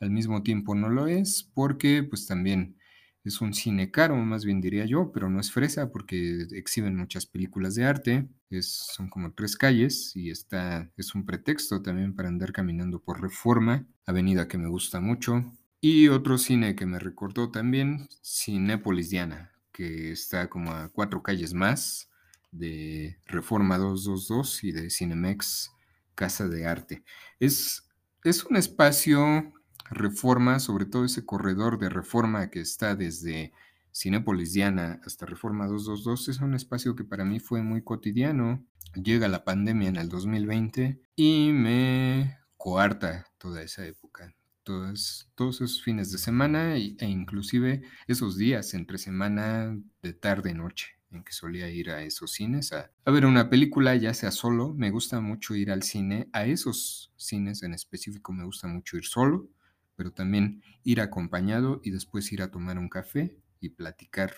al 0.00 0.10
mismo 0.10 0.42
tiempo 0.42 0.74
no 0.74 0.88
lo 0.88 1.06
es, 1.06 1.50
porque 1.54 2.02
pues 2.02 2.26
también 2.26 2.76
es 3.24 3.40
un 3.40 3.54
cine 3.54 3.90
caro, 3.90 4.16
más 4.16 4.44
bien 4.44 4.60
diría 4.60 4.84
yo, 4.84 5.12
pero 5.12 5.30
no 5.30 5.40
es 5.40 5.52
fresa 5.52 5.90
porque 5.92 6.46
exhiben 6.52 6.96
muchas 6.96 7.26
películas 7.26 7.76
de 7.76 7.84
arte, 7.84 8.28
es, 8.50 8.66
son 8.66 9.08
como 9.08 9.32
tres 9.32 9.56
calles 9.56 10.12
y 10.16 10.30
está, 10.30 10.90
es 10.96 11.14
un 11.14 11.24
pretexto 11.24 11.82
también 11.82 12.14
para 12.14 12.28
andar 12.28 12.52
caminando 12.52 13.00
por 13.00 13.22
Reforma, 13.22 13.86
avenida 14.06 14.48
que 14.48 14.58
me 14.58 14.68
gusta 14.68 15.00
mucho. 15.00 15.44
Y 15.80 16.08
otro 16.08 16.38
cine 16.38 16.74
que 16.76 16.86
me 16.86 16.98
recordó 16.98 17.50
también, 17.50 18.08
Cinépolis 18.24 19.10
Diana, 19.10 19.52
que 19.72 20.12
está 20.12 20.48
como 20.48 20.72
a 20.72 20.88
cuatro 20.90 21.22
calles 21.22 21.54
más 21.54 22.08
de 22.50 23.18
Reforma 23.26 23.78
222 23.78 24.64
y 24.64 24.72
de 24.72 24.90
Cinemex 24.90 25.72
Casa 26.14 26.48
de 26.48 26.66
Arte. 26.66 27.04
Es, 27.40 27.88
es 28.24 28.44
un 28.44 28.56
espacio 28.56 29.52
reforma, 29.90 30.58
sobre 30.58 30.86
todo 30.86 31.04
ese 31.04 31.24
corredor 31.24 31.78
de 31.78 31.88
reforma 31.88 32.50
que 32.50 32.60
está 32.60 32.94
desde 32.96 33.52
Cinépolis 33.94 34.52
Diana 34.54 35.00
hasta 35.04 35.26
Reforma 35.26 35.66
222 35.66 36.28
es 36.28 36.38
un 36.40 36.54
espacio 36.54 36.96
que 36.96 37.04
para 37.04 37.24
mí 37.24 37.40
fue 37.40 37.62
muy 37.62 37.82
cotidiano. 37.82 38.64
Llega 38.94 39.28
la 39.28 39.44
pandemia 39.44 39.88
en 39.88 39.96
el 39.96 40.08
2020 40.08 41.00
y 41.14 41.50
me 41.52 42.38
coarta 42.56 43.26
toda 43.38 43.62
esa 43.62 43.86
época. 43.86 44.34
Todos, 44.64 45.28
todos 45.34 45.56
esos 45.56 45.82
fines 45.82 46.12
de 46.12 46.18
semana 46.18 46.76
e 46.76 46.96
inclusive 47.00 47.82
esos 48.06 48.36
días 48.36 48.74
entre 48.74 48.96
semana 48.96 49.76
de 50.02 50.12
tarde 50.12 50.54
noche 50.54 51.01
en 51.12 51.24
que 51.24 51.32
solía 51.32 51.68
ir 51.68 51.90
a 51.90 52.02
esos 52.02 52.32
cines 52.32 52.72
a, 52.72 52.90
ver 53.06 53.26
una 53.26 53.50
película, 53.50 53.94
ya 53.96 54.14
sea 54.14 54.30
solo. 54.30 54.74
Me 54.74 54.90
gusta 54.90 55.20
mucho 55.20 55.54
ir 55.54 55.70
al 55.70 55.82
cine, 55.82 56.28
a 56.32 56.44
esos 56.46 57.12
cines 57.16 57.62
en 57.62 57.74
específico 57.74 58.32
me 58.32 58.44
gusta 58.44 58.68
mucho 58.68 58.96
ir 58.96 59.04
solo, 59.04 59.48
pero 59.96 60.12
también 60.12 60.62
ir 60.84 61.00
acompañado 61.00 61.80
y 61.84 61.90
después 61.90 62.32
ir 62.32 62.42
a 62.42 62.50
tomar 62.50 62.78
un 62.78 62.88
café 62.88 63.36
y 63.60 63.70
platicar 63.70 64.32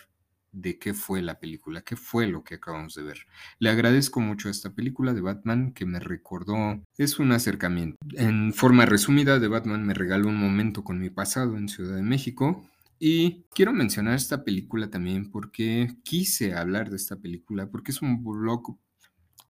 de 0.55 0.79
qué 0.79 0.95
fue 0.95 1.21
la 1.21 1.41
película, 1.41 1.83
qué 1.83 1.97
fue 1.97 2.29
lo 2.29 2.45
que 2.45 2.55
acabamos 2.55 2.95
de 2.95 3.03
ver. 3.03 3.19
Le 3.59 3.71
agradezco 3.71 4.21
mucho 4.21 4.49
a 4.49 4.51
esta 4.53 4.71
película 4.71 5.13
de 5.13 5.21
Batman 5.21 5.73
que 5.73 5.85
me 5.85 5.99
recordó, 5.99 6.81
es 6.97 7.19
un 7.19 7.33
acercamiento. 7.33 7.99
En 8.13 8.55
forma 8.55 8.87
resumida, 8.87 9.41
de 9.41 9.49
Batman 9.49 9.85
me 9.85 9.95
regaló 9.95 10.29
un 10.29 10.37
momento 10.37 10.85
con 10.85 11.01
mi 11.01 11.11
pasado 11.11 11.57
en 11.57 11.69
Ciudad 11.69 11.97
de 11.97 12.03
México. 12.03 12.65
Y 12.99 13.45
quiero 13.55 13.73
mencionar 13.73 14.15
esta 14.15 14.45
película 14.45 14.89
también 14.89 15.31
porque 15.31 15.97
quise 16.05 16.55
hablar 16.55 16.91
de 16.91 16.97
esta 16.97 17.17
película 17.17 17.69
porque 17.69 17.91
es 17.91 18.03
un, 18.03 18.23
block, 18.23 18.77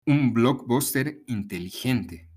un 0.05 0.33
blockbuster 0.33 1.21
inteligente. 1.27 2.29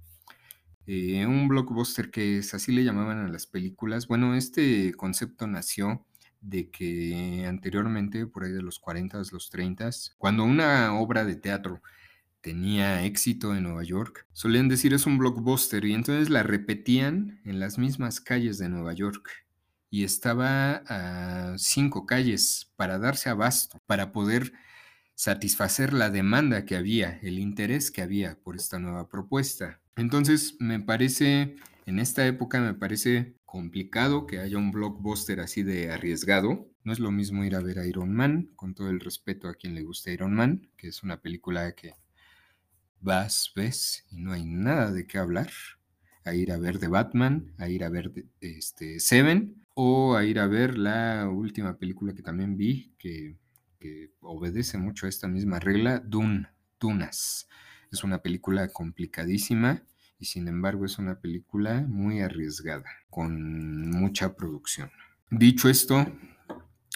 Eh, 0.86 1.26
un 1.26 1.48
blockbuster 1.48 2.10
que 2.10 2.38
es 2.38 2.54
así 2.54 2.72
le 2.72 2.84
llamaban 2.84 3.18
a 3.18 3.28
las 3.28 3.46
películas. 3.46 4.06
Bueno, 4.06 4.34
este 4.34 4.92
concepto 4.94 5.46
nació 5.46 6.04
de 6.40 6.70
que 6.70 7.44
anteriormente, 7.46 8.26
por 8.26 8.44
ahí 8.44 8.52
de 8.52 8.62
los 8.62 8.78
40, 8.78 9.20
los 9.32 9.50
30, 9.50 9.90
cuando 10.18 10.44
una 10.44 10.94
obra 10.94 11.24
de 11.24 11.36
teatro 11.36 11.82
tenía 12.40 13.04
éxito 13.04 13.56
en 13.56 13.64
Nueva 13.64 13.82
York, 13.82 14.26
solían 14.32 14.68
decir 14.68 14.94
es 14.94 15.06
un 15.06 15.18
blockbuster 15.18 15.84
y 15.84 15.94
entonces 15.94 16.30
la 16.30 16.44
repetían 16.44 17.40
en 17.44 17.58
las 17.58 17.78
mismas 17.78 18.20
calles 18.20 18.58
de 18.58 18.68
Nueva 18.68 18.92
York 18.92 19.28
y 19.90 20.04
estaba 20.04 20.82
a 20.86 21.58
cinco 21.58 22.06
calles 22.06 22.72
para 22.76 22.98
darse 22.98 23.28
abasto, 23.28 23.80
para 23.86 24.12
poder 24.12 24.52
satisfacer 25.14 25.92
la 25.92 26.10
demanda 26.10 26.64
que 26.64 26.76
había, 26.76 27.18
el 27.22 27.38
interés 27.38 27.90
que 27.90 28.02
había 28.02 28.38
por 28.42 28.56
esta 28.56 28.78
nueva 28.78 29.08
propuesta. 29.08 29.80
Entonces, 29.96 30.56
me 30.60 30.78
parece, 30.78 31.56
en 31.86 31.98
esta 31.98 32.26
época 32.26 32.60
me 32.60 32.74
parece 32.74 33.34
complicado 33.46 34.26
que 34.26 34.40
haya 34.40 34.58
un 34.58 34.70
blockbuster 34.70 35.40
así 35.40 35.62
de 35.62 35.90
arriesgado. 35.90 36.68
No 36.84 36.92
es 36.92 36.98
lo 36.98 37.10
mismo 37.10 37.44
ir 37.44 37.56
a 37.56 37.60
ver 37.60 37.78
a 37.78 37.86
Iron 37.86 38.12
Man, 38.12 38.50
con 38.56 38.74
todo 38.74 38.90
el 38.90 39.00
respeto 39.00 39.48
a 39.48 39.54
quien 39.54 39.74
le 39.74 39.82
guste 39.82 40.12
Iron 40.12 40.34
Man, 40.34 40.68
que 40.76 40.88
es 40.88 41.02
una 41.02 41.22
película 41.22 41.74
que 41.74 41.94
vas, 43.00 43.52
ves 43.56 44.04
y 44.10 44.18
no 44.18 44.32
hay 44.32 44.44
nada 44.44 44.92
de 44.92 45.06
qué 45.06 45.18
hablar. 45.18 45.50
A 46.24 46.34
ir 46.34 46.52
a 46.52 46.58
ver 46.58 46.78
de 46.78 46.88
Batman, 46.88 47.54
a 47.56 47.68
ir 47.68 47.84
a 47.84 47.88
ver 47.88 48.12
este, 48.40 49.00
Seven, 49.00 49.65
o 49.78 50.16
a 50.16 50.24
ir 50.24 50.38
a 50.38 50.46
ver 50.46 50.78
la 50.78 51.28
última 51.28 51.76
película 51.76 52.14
que 52.14 52.22
también 52.22 52.56
vi, 52.56 52.94
que, 52.98 53.36
obedece 54.20 54.78
mucho 54.78 55.06
a 55.06 55.08
esta 55.08 55.28
misma 55.28 55.60
regla, 55.60 56.00
Dune, 56.00 56.48
Dunas. 56.80 57.46
Es 57.92 58.02
una 58.02 58.18
película 58.18 58.66
complicadísima 58.68 59.84
y 60.18 60.24
sin 60.24 60.48
embargo 60.48 60.86
es 60.86 60.98
una 60.98 61.20
película 61.20 61.84
muy 61.86 62.20
arriesgada, 62.20 62.90
con 63.10 63.88
mucha 63.90 64.34
producción. 64.34 64.90
Dicho 65.30 65.68
esto, 65.68 66.04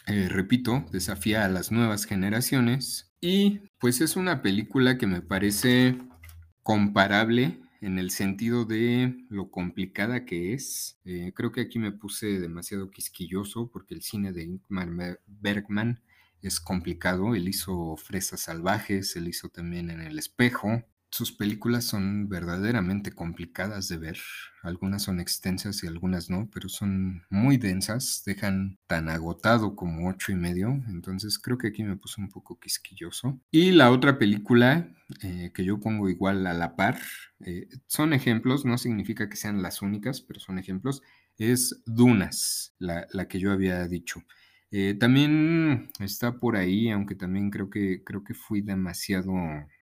eh, 0.08 0.28
repito, 0.28 0.84
desafía 0.90 1.44
a 1.44 1.49
las 1.49 1.70
nuevas 1.70 2.06
generaciones 2.06 3.12
y 3.20 3.60
pues 3.78 4.00
es 4.00 4.16
una 4.16 4.42
película 4.42 4.99
que 4.99 5.06
me 5.06 5.20
parece 5.20 5.96
comparable 6.64 7.60
en 7.80 7.99
el 7.99 8.10
sentido 8.10 8.64
de 8.64 9.25
lo 9.28 9.50
complicada 9.50 10.25
que 10.25 10.52
es. 10.52 10.99
Eh, 11.04 11.32
creo 11.34 11.52
que 11.52 11.62
aquí 11.62 11.78
me 11.78 11.93
puse 11.93 12.38
demasiado 12.38 12.90
quisquilloso 12.90 13.71
porque 13.71 13.95
el 13.95 14.02
cine 14.02 14.32
de 14.32 14.45
Ingmar 14.45 15.19
Bergman 15.26 16.02
es 16.43 16.60
complicado. 16.60 17.34
Él 17.34 17.49
hizo 17.49 17.97
Fresas 17.97 18.40
Salvajes, 18.40 19.16
él 19.16 19.28
hizo 19.28 19.49
también 19.49 19.90
En 19.90 20.00
el 20.00 20.19
Espejo, 20.19 20.84
sus 21.10 21.32
películas 21.32 21.84
son 21.84 22.28
verdaderamente 22.28 23.12
complicadas 23.12 23.88
de 23.88 23.99
ver. 23.99 24.18
Algunas 24.62 25.02
son 25.02 25.20
extensas 25.20 25.82
y 25.82 25.86
algunas 25.86 26.30
no, 26.30 26.49
pero 26.52 26.68
son 26.68 27.23
muy 27.30 27.56
densas. 27.56 28.23
Dejan 28.25 28.78
tan 28.86 29.08
agotado 29.08 29.75
como 29.75 30.08
ocho 30.08 30.32
y 30.32 30.36
medio. 30.36 30.68
Entonces 30.88 31.38
creo 31.38 31.58
que 31.58 31.68
aquí 31.68 31.82
me 31.82 31.96
puse 31.96 32.20
un 32.20 32.28
poco 32.28 32.58
quisquilloso. 32.60 33.40
Y 33.50 33.73
la 33.73 33.90
otra 33.90 34.18
película 34.18 34.88
eh, 35.23 35.50
que 35.52 35.64
yo 35.64 35.80
pongo 35.80 36.08
igual 36.08 36.46
a 36.46 36.54
la 36.54 36.76
par, 36.76 36.99
eh, 37.40 37.68
son 37.86 38.12
ejemplos, 38.12 38.64
no 38.64 38.78
significa 38.78 39.28
que 39.28 39.36
sean 39.36 39.62
las 39.62 39.82
únicas, 39.82 40.20
pero 40.20 40.38
son 40.40 40.58
ejemplos, 40.58 41.02
es 41.36 41.82
Dunas, 41.86 42.75
la, 42.78 43.06
que 43.28 43.40
yo 43.40 43.50
había 43.50 43.86
dicho. 43.88 44.23
Eh, 44.70 44.94
también 44.94 45.88
está 45.99 46.38
por 46.38 46.56
ahí, 46.56 46.90
aunque 46.90 47.16
también 47.16 47.50
creo 47.50 47.70
que, 47.70 48.04
creo 48.04 48.23
que 48.23 48.34
fui 48.34 48.60
demasiado 48.60 49.32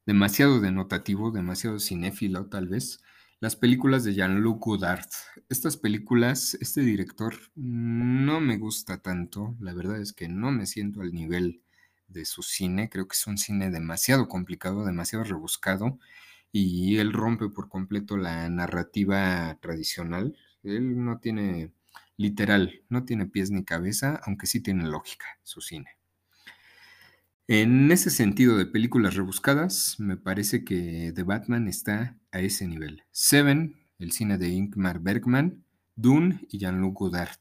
demasiado 0.06 0.60
denotativo, 0.60 1.30
demasiado 1.30 1.78
cinéfilo 1.78 2.46
tal 2.46 2.68
vez, 2.68 3.02
las 3.40 3.56
películas 3.56 4.04
de 4.04 4.14
Jean-Luc 4.14 4.64
Godard. 4.64 5.08
Estas 5.48 5.76
películas, 5.76 6.56
este 6.60 6.80
director 6.80 7.34
no 7.54 8.40
me 8.40 8.56
gusta 8.56 8.98
tanto, 8.98 9.54
la 9.60 9.74
verdad 9.74 10.00
es 10.00 10.12
que 10.12 10.28
no 10.28 10.50
me 10.50 10.66
siento 10.66 11.02
al 11.02 11.12
nivel 11.12 11.62
de 12.08 12.24
su 12.24 12.42
cine, 12.42 12.88
creo 12.88 13.08
que 13.08 13.14
es 13.14 13.26
un 13.26 13.38
cine 13.38 13.70
demasiado 13.70 14.28
complicado, 14.28 14.84
demasiado 14.84 15.24
rebuscado 15.24 15.98
y 16.52 16.98
él 16.98 17.12
rompe 17.12 17.48
por 17.48 17.68
completo 17.68 18.16
la 18.16 18.48
narrativa 18.48 19.58
tradicional. 19.60 20.36
Él 20.62 21.04
no 21.04 21.18
tiene, 21.18 21.72
literal, 22.16 22.82
no 22.88 23.04
tiene 23.04 23.26
pies 23.26 23.50
ni 23.50 23.64
cabeza, 23.64 24.20
aunque 24.24 24.46
sí 24.46 24.60
tiene 24.60 24.84
lógica 24.84 25.26
su 25.42 25.60
cine. 25.60 25.98
En 27.46 27.92
ese 27.92 28.08
sentido 28.08 28.56
de 28.56 28.64
películas 28.64 29.16
rebuscadas, 29.16 29.96
me 29.98 30.16
parece 30.16 30.64
que 30.64 31.12
The 31.14 31.24
Batman 31.24 31.68
está 31.68 32.18
a 32.32 32.40
ese 32.40 32.66
nivel. 32.66 33.02
Seven, 33.10 33.76
el 33.98 34.12
cine 34.12 34.38
de 34.38 34.48
Ingmar 34.48 35.00
Bergman, 35.00 35.62
Dune 35.94 36.46
y 36.50 36.56
Jean-Luc 36.56 36.98
Godard. 36.98 37.36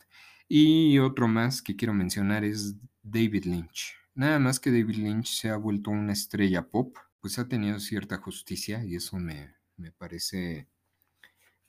Y 0.49 0.99
otro 0.99 1.29
más 1.29 1.61
que 1.61 1.77
quiero 1.77 1.93
mencionar 1.93 2.43
es 2.43 2.75
David 3.01 3.45
Lynch. 3.45 3.95
Nada 4.13 4.39
más 4.39 4.59
que 4.59 4.71
David 4.71 4.97
Lynch 4.97 5.39
se 5.39 5.49
ha 5.49 5.55
vuelto 5.55 5.89
una 5.89 6.11
estrella 6.11 6.67
pop, 6.67 6.97
pues 7.21 7.39
ha 7.39 7.47
tenido 7.47 7.79
cierta 7.79 8.17
justicia 8.17 8.83
y 8.83 8.95
eso 8.97 9.17
me, 9.17 9.55
me 9.77 9.91
parece 9.91 10.67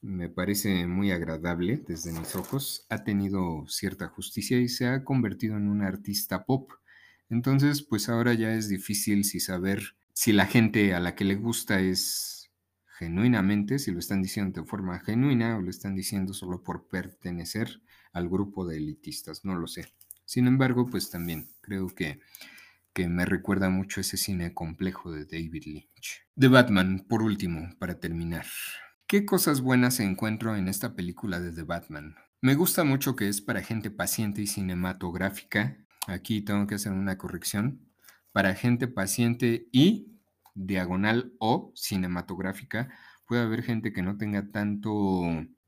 me 0.01 0.29
parece 0.29 0.89
muy 0.89 1.13
agradable 1.13 1.85
desde 1.87 2.13
mis 2.13 2.35
ojos. 2.35 2.85
Ha 2.91 3.05
tenido 3.05 3.65
cierta 3.69 4.09
justicia 4.09 4.59
y 4.59 4.69
se 4.69 4.89
ha 4.89 5.05
convertido 5.05 5.57
en 5.57 5.69
un 5.69 5.83
artista 5.83 6.45
pop 6.45 6.73
entonces, 7.35 7.83
pues 7.83 8.09
ahora 8.09 8.33
ya 8.33 8.55
es 8.55 8.69
difícil 8.69 9.25
si 9.25 9.41
saber 9.41 9.97
si 10.13 10.33
la 10.33 10.47
gente 10.47 10.95
a 10.95 11.01
la 11.01 11.17
que 11.17 11.25
le 11.25 11.35
gusta 11.35 11.81
es 11.81 12.53
genuinamente, 12.97 13.81
si 13.81 13.91
lo 13.91 13.99
están 13.99 14.23
diciendo 14.23 14.61
de 14.61 14.67
forma 14.67 15.01
genuina 15.01 15.57
o 15.57 15.61
lo 15.61 15.69
están 15.69 15.97
diciendo 15.97 16.33
solo 16.33 16.63
por 16.63 16.87
pertenecer 16.87 17.83
al 18.13 18.29
grupo 18.29 18.65
de 18.65 18.77
elitistas, 18.77 19.45
no 19.45 19.57
lo 19.57 19.67
sé. 19.67 19.93
Sin 20.25 20.47
embargo, 20.47 20.87
pues 20.89 21.11
también 21.11 21.49
creo 21.61 21.89
que, 21.89 22.21
que 22.93 23.09
me 23.09 23.27
recuerda 23.27 23.69
mucho 23.69 24.01
ese 24.01 24.17
cine 24.17 24.55
complejo 24.55 25.11
de 25.11 25.25
David 25.25 25.65
Lynch. 25.67 26.29
De 26.37 26.47
Batman, 26.47 27.05
por 27.09 27.23
último, 27.23 27.69
para 27.81 27.99
terminar. 27.99 28.47
¿Qué 29.09 29.25
cosas 29.25 29.61
buenas 29.61 29.99
encuentro 29.99 30.55
en 30.55 30.69
esta 30.69 30.95
película 30.95 31.41
de 31.41 31.51
The 31.51 31.65
Batman? 31.65 32.15
Me 32.41 32.55
gusta 32.55 32.85
mucho 32.85 33.17
que 33.17 33.29
es 33.29 33.41
para 33.41 33.63
gente 33.63 33.91
paciente 33.91 34.41
y 34.41 34.47
cinematográfica, 34.47 35.85
Aquí 36.07 36.43
tengo 36.43 36.67
que 36.67 36.75
hacer 36.77 36.93
una 36.93 37.19
corrección. 37.19 37.81
Para 38.33 38.55
gente 38.55 38.89
paciente 38.89 39.69
y 39.73 40.19
diagonal 40.55 41.33
o 41.39 41.73
cinematográfica, 41.75 42.93
puede 43.27 43.43
haber 43.43 43.63
gente 43.63 43.93
que 43.93 44.03
no 44.03 44.17
tenga 44.17 44.51
tanto 44.51 44.93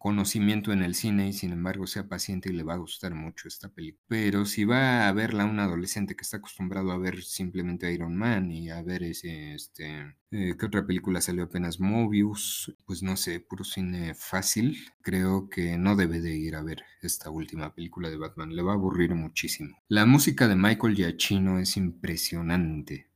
conocimiento 0.06 0.72
en 0.72 0.84
el 0.84 0.94
cine 0.94 1.26
y 1.26 1.32
sin 1.32 1.50
embargo 1.50 1.88
sea 1.88 2.06
paciente 2.08 2.48
y 2.48 2.52
le 2.52 2.62
va 2.62 2.74
a 2.74 2.76
gustar 2.76 3.16
mucho 3.16 3.48
esta 3.48 3.70
película. 3.70 4.04
Pero 4.06 4.46
si 4.46 4.64
va 4.64 5.08
a 5.08 5.12
verla 5.12 5.44
un 5.46 5.58
adolescente 5.58 6.14
que 6.14 6.22
está 6.22 6.36
acostumbrado 6.36 6.92
a 6.92 6.96
ver 6.96 7.24
simplemente 7.24 7.92
Iron 7.92 8.14
Man 8.14 8.52
y 8.52 8.70
a 8.70 8.80
ver 8.82 9.02
ese, 9.02 9.54
este, 9.54 10.14
eh, 10.30 10.54
¿qué 10.56 10.66
otra 10.66 10.86
película 10.86 11.20
salió 11.20 11.42
apenas? 11.42 11.80
Mobius, 11.80 12.72
pues 12.84 13.02
no 13.02 13.16
sé, 13.16 13.40
puro 13.40 13.64
cine 13.64 14.14
fácil, 14.14 14.78
creo 15.02 15.48
que 15.48 15.76
no 15.76 15.96
debe 15.96 16.20
de 16.20 16.36
ir 16.36 16.54
a 16.54 16.62
ver 16.62 16.84
esta 17.02 17.30
última 17.30 17.74
película 17.74 18.08
de 18.08 18.16
Batman, 18.16 18.54
le 18.54 18.62
va 18.62 18.74
a 18.74 18.76
aburrir 18.76 19.12
muchísimo. 19.16 19.76
La 19.88 20.06
música 20.06 20.46
de 20.46 20.54
Michael 20.54 20.94
Giacchino 20.94 21.58
es 21.58 21.76
impresionante. 21.76 23.08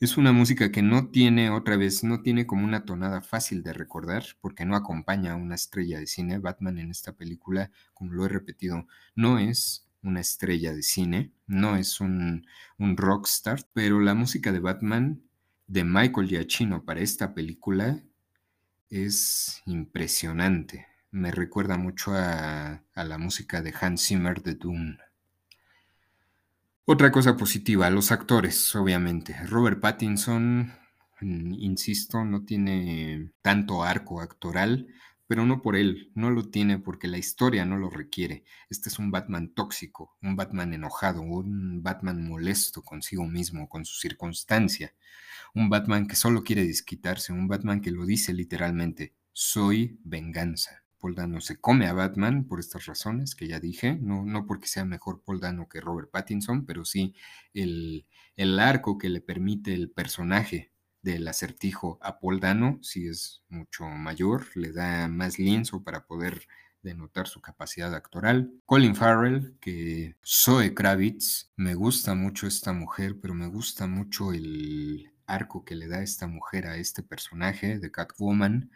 Es 0.00 0.16
una 0.16 0.32
música 0.32 0.72
que 0.72 0.82
no 0.82 1.10
tiene, 1.10 1.50
otra 1.50 1.76
vez, 1.76 2.02
no 2.02 2.20
tiene 2.22 2.46
como 2.46 2.64
una 2.64 2.84
tonada 2.84 3.20
fácil 3.20 3.62
de 3.62 3.72
recordar, 3.72 4.24
porque 4.40 4.64
no 4.64 4.74
acompaña 4.76 5.32
a 5.32 5.36
una 5.36 5.54
estrella 5.54 5.98
de 6.00 6.06
cine. 6.06 6.38
Batman 6.38 6.78
en 6.78 6.90
esta 6.90 7.12
película, 7.12 7.70
como 7.94 8.12
lo 8.12 8.24
he 8.24 8.28
repetido, 8.28 8.86
no 9.14 9.38
es 9.38 9.88
una 10.02 10.20
estrella 10.20 10.72
de 10.74 10.82
cine, 10.82 11.32
no 11.46 11.76
es 11.76 12.00
un, 12.00 12.46
un 12.78 12.96
rockstar, 12.96 13.68
pero 13.72 14.00
la 14.00 14.14
música 14.14 14.52
de 14.52 14.60
Batman 14.60 15.22
de 15.66 15.84
Michael 15.84 16.28
Giacchino 16.28 16.84
para 16.84 17.00
esta 17.00 17.34
película 17.34 18.00
es 18.90 19.62
impresionante. 19.66 20.86
Me 21.10 21.32
recuerda 21.32 21.78
mucho 21.78 22.14
a, 22.14 22.84
a 22.94 23.04
la 23.04 23.18
música 23.18 23.62
de 23.62 23.74
Hans 23.80 24.06
Zimmer 24.06 24.42
de 24.42 24.54
Dune. 24.54 24.98
Otra 26.90 27.12
cosa 27.12 27.36
positiva, 27.36 27.90
los 27.90 28.10
actores, 28.12 28.74
obviamente. 28.74 29.36
Robert 29.46 29.78
Pattinson, 29.78 30.72
mm, 31.20 31.52
insisto, 31.58 32.24
no 32.24 32.46
tiene 32.46 33.30
tanto 33.42 33.82
arco 33.84 34.22
actoral, 34.22 34.86
pero 35.26 35.44
no 35.44 35.60
por 35.60 35.76
él, 35.76 36.10
no 36.14 36.30
lo 36.30 36.48
tiene 36.48 36.78
porque 36.78 37.06
la 37.06 37.18
historia 37.18 37.66
no 37.66 37.76
lo 37.76 37.90
requiere. 37.90 38.44
Este 38.70 38.88
es 38.88 38.98
un 38.98 39.10
Batman 39.10 39.52
tóxico, 39.54 40.16
un 40.22 40.34
Batman 40.34 40.72
enojado, 40.72 41.20
un 41.20 41.82
Batman 41.82 42.26
molesto 42.26 42.82
consigo 42.82 43.26
mismo, 43.26 43.68
con 43.68 43.84
su 43.84 44.00
circunstancia, 44.00 44.94
un 45.54 45.68
Batman 45.68 46.06
que 46.06 46.16
solo 46.16 46.42
quiere 46.42 46.66
desquitarse, 46.66 47.34
un 47.34 47.48
Batman 47.48 47.82
que 47.82 47.90
lo 47.90 48.06
dice 48.06 48.32
literalmente, 48.32 49.14
soy 49.34 50.00
venganza. 50.04 50.84
Paul 51.00 51.14
Dano 51.14 51.40
se 51.40 51.60
come 51.60 51.86
a 51.86 51.92
Batman 51.92 52.44
por 52.44 52.60
estas 52.60 52.86
razones 52.86 53.34
que 53.34 53.48
ya 53.48 53.60
dije, 53.60 53.96
no, 54.00 54.24
no 54.24 54.46
porque 54.46 54.68
sea 54.68 54.84
mejor 54.84 55.22
Paul 55.22 55.40
Dano 55.40 55.68
que 55.68 55.80
Robert 55.80 56.10
Pattinson, 56.10 56.66
pero 56.66 56.84
sí 56.84 57.14
el, 57.54 58.06
el 58.36 58.58
arco 58.58 58.98
que 58.98 59.08
le 59.08 59.20
permite 59.20 59.74
el 59.74 59.90
personaje 59.90 60.72
del 61.02 61.28
acertijo 61.28 61.98
a 62.02 62.18
Paul 62.18 62.40
Dano 62.40 62.78
sí 62.82 63.06
es 63.06 63.42
mucho 63.48 63.84
mayor, 63.86 64.46
le 64.56 64.72
da 64.72 65.08
más 65.08 65.38
lienzo 65.38 65.82
para 65.82 66.06
poder 66.06 66.46
denotar 66.82 67.26
su 67.26 67.40
capacidad 67.40 67.94
actoral. 67.94 68.52
Colin 68.66 68.94
Farrell, 68.94 69.56
que 69.60 70.16
Zoe 70.24 70.74
Kravitz, 70.74 71.50
me 71.56 71.74
gusta 71.74 72.14
mucho 72.14 72.46
esta 72.46 72.72
mujer, 72.72 73.18
pero 73.20 73.34
me 73.34 73.48
gusta 73.48 73.86
mucho 73.86 74.32
el 74.32 75.10
arco 75.26 75.64
que 75.64 75.74
le 75.74 75.88
da 75.88 76.02
esta 76.02 76.26
mujer 76.26 76.66
a 76.66 76.76
este 76.76 77.02
personaje 77.02 77.78
de 77.78 77.90
Catwoman. 77.90 78.70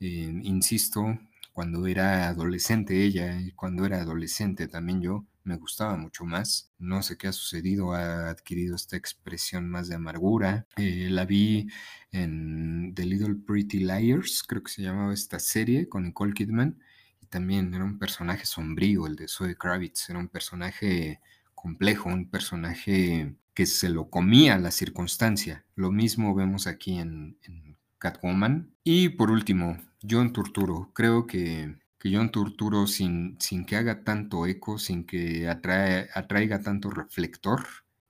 Eh, 0.00 0.40
insisto, 0.42 1.18
cuando 1.52 1.86
era 1.86 2.28
adolescente 2.28 3.04
ella 3.04 3.40
y 3.40 3.52
cuando 3.52 3.84
era 3.86 4.00
adolescente 4.00 4.68
también 4.68 5.00
yo, 5.02 5.26
me 5.44 5.56
gustaba 5.56 5.96
mucho 5.96 6.24
más. 6.24 6.70
No 6.78 7.02
sé 7.02 7.16
qué 7.16 7.28
ha 7.28 7.32
sucedido, 7.32 7.92
ha 7.92 8.30
adquirido 8.30 8.76
esta 8.76 8.96
expresión 8.96 9.68
más 9.68 9.88
de 9.88 9.96
amargura. 9.96 10.66
Eh, 10.76 11.08
la 11.10 11.24
vi 11.24 11.68
en 12.12 12.92
The 12.94 13.06
Little 13.06 13.36
Pretty 13.46 13.80
Liars, 13.80 14.42
creo 14.46 14.62
que 14.62 14.72
se 14.72 14.82
llamaba 14.82 15.14
esta 15.14 15.38
serie 15.38 15.88
con 15.88 16.04
Nicole 16.04 16.34
Kidman. 16.34 16.78
Y 17.20 17.26
también 17.26 17.74
era 17.74 17.84
un 17.84 17.98
personaje 17.98 18.46
sombrío, 18.46 19.06
el 19.06 19.16
de 19.16 19.28
Zoe 19.28 19.56
Kravitz. 19.56 20.10
Era 20.10 20.18
un 20.18 20.28
personaje 20.28 21.20
complejo, 21.54 22.08
un 22.08 22.28
personaje 22.30 23.34
que 23.54 23.66
se 23.66 23.88
lo 23.88 24.10
comía 24.10 24.58
la 24.58 24.70
circunstancia. 24.70 25.64
Lo 25.74 25.90
mismo 25.90 26.34
vemos 26.34 26.66
aquí 26.66 26.98
en, 26.98 27.38
en 27.42 27.69
Catwoman. 28.00 28.74
Y 28.82 29.10
por 29.10 29.30
último, 29.30 29.78
John 30.02 30.32
Turturro. 30.32 30.90
Creo 30.92 31.26
que, 31.28 31.76
que 31.98 32.12
John 32.12 32.32
Turturro, 32.32 32.88
sin, 32.88 33.36
sin 33.38 33.64
que 33.64 33.76
haga 33.76 34.02
tanto 34.02 34.46
eco, 34.46 34.78
sin 34.78 35.04
que 35.04 35.48
atraiga 35.48 36.60
tanto 36.62 36.90
reflector, 36.90 37.64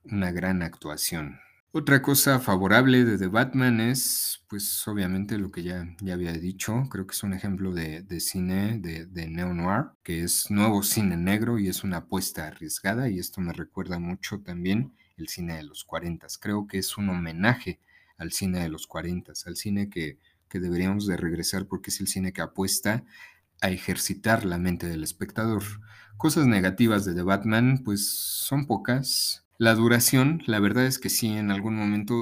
una 0.05 0.31
gran 0.31 0.63
actuación. 0.63 1.39
Otra 1.73 2.01
cosa 2.01 2.39
favorable 2.39 3.05
de 3.05 3.17
The 3.17 3.27
Batman 3.27 3.79
es, 3.79 4.43
pues 4.49 4.85
obviamente 4.89 5.37
lo 5.37 5.51
que 5.51 5.63
ya, 5.63 5.87
ya 6.01 6.15
había 6.15 6.33
dicho, 6.33 6.83
creo 6.89 7.07
que 7.07 7.13
es 7.13 7.23
un 7.23 7.33
ejemplo 7.33 7.73
de, 7.73 8.03
cine 8.19 8.77
de, 8.79 9.05
de 9.05 9.27
neo-noir, 9.29 9.91
que 10.03 10.23
es 10.23 10.51
nuevo 10.51 10.83
cine 10.83 11.15
negro 11.15 11.59
y 11.59 11.69
es 11.69 11.85
una 11.85 11.97
apuesta 11.97 12.47
arriesgada 12.47 13.07
y 13.07 13.19
esto 13.19 13.39
me 13.39 13.53
recuerda 13.53 13.99
mucho 13.99 14.41
también 14.41 14.93
el 15.15 15.29
cine 15.29 15.55
de 15.55 15.63
los 15.63 15.85
40. 15.85 16.27
Creo 16.41 16.67
que 16.67 16.79
es 16.79 16.97
un 16.97 17.07
homenaje 17.07 17.79
al 18.21 18.31
cine 18.31 18.59
de 18.59 18.69
los 18.69 18.85
40, 18.85 19.33
al 19.45 19.55
cine 19.55 19.89
que, 19.89 20.19
que 20.47 20.59
deberíamos 20.59 21.07
de 21.07 21.17
regresar 21.17 21.65
porque 21.65 21.89
es 21.89 21.99
el 21.99 22.07
cine 22.07 22.33
que 22.33 22.41
apuesta 22.41 23.03
a 23.61 23.69
ejercitar 23.69 24.45
la 24.45 24.59
mente 24.59 24.87
del 24.87 25.03
espectador. 25.03 25.63
Cosas 26.17 26.45
negativas 26.45 27.03
de 27.03 27.15
The 27.15 27.23
Batman, 27.23 27.81
pues 27.83 28.07
son 28.07 28.67
pocas. 28.67 29.43
La 29.57 29.73
duración, 29.73 30.41
la 30.45 30.59
verdad 30.59 30.85
es 30.85 30.99
que 30.99 31.09
sí, 31.09 31.29
en 31.29 31.49
algún 31.49 31.75
momento 31.75 32.15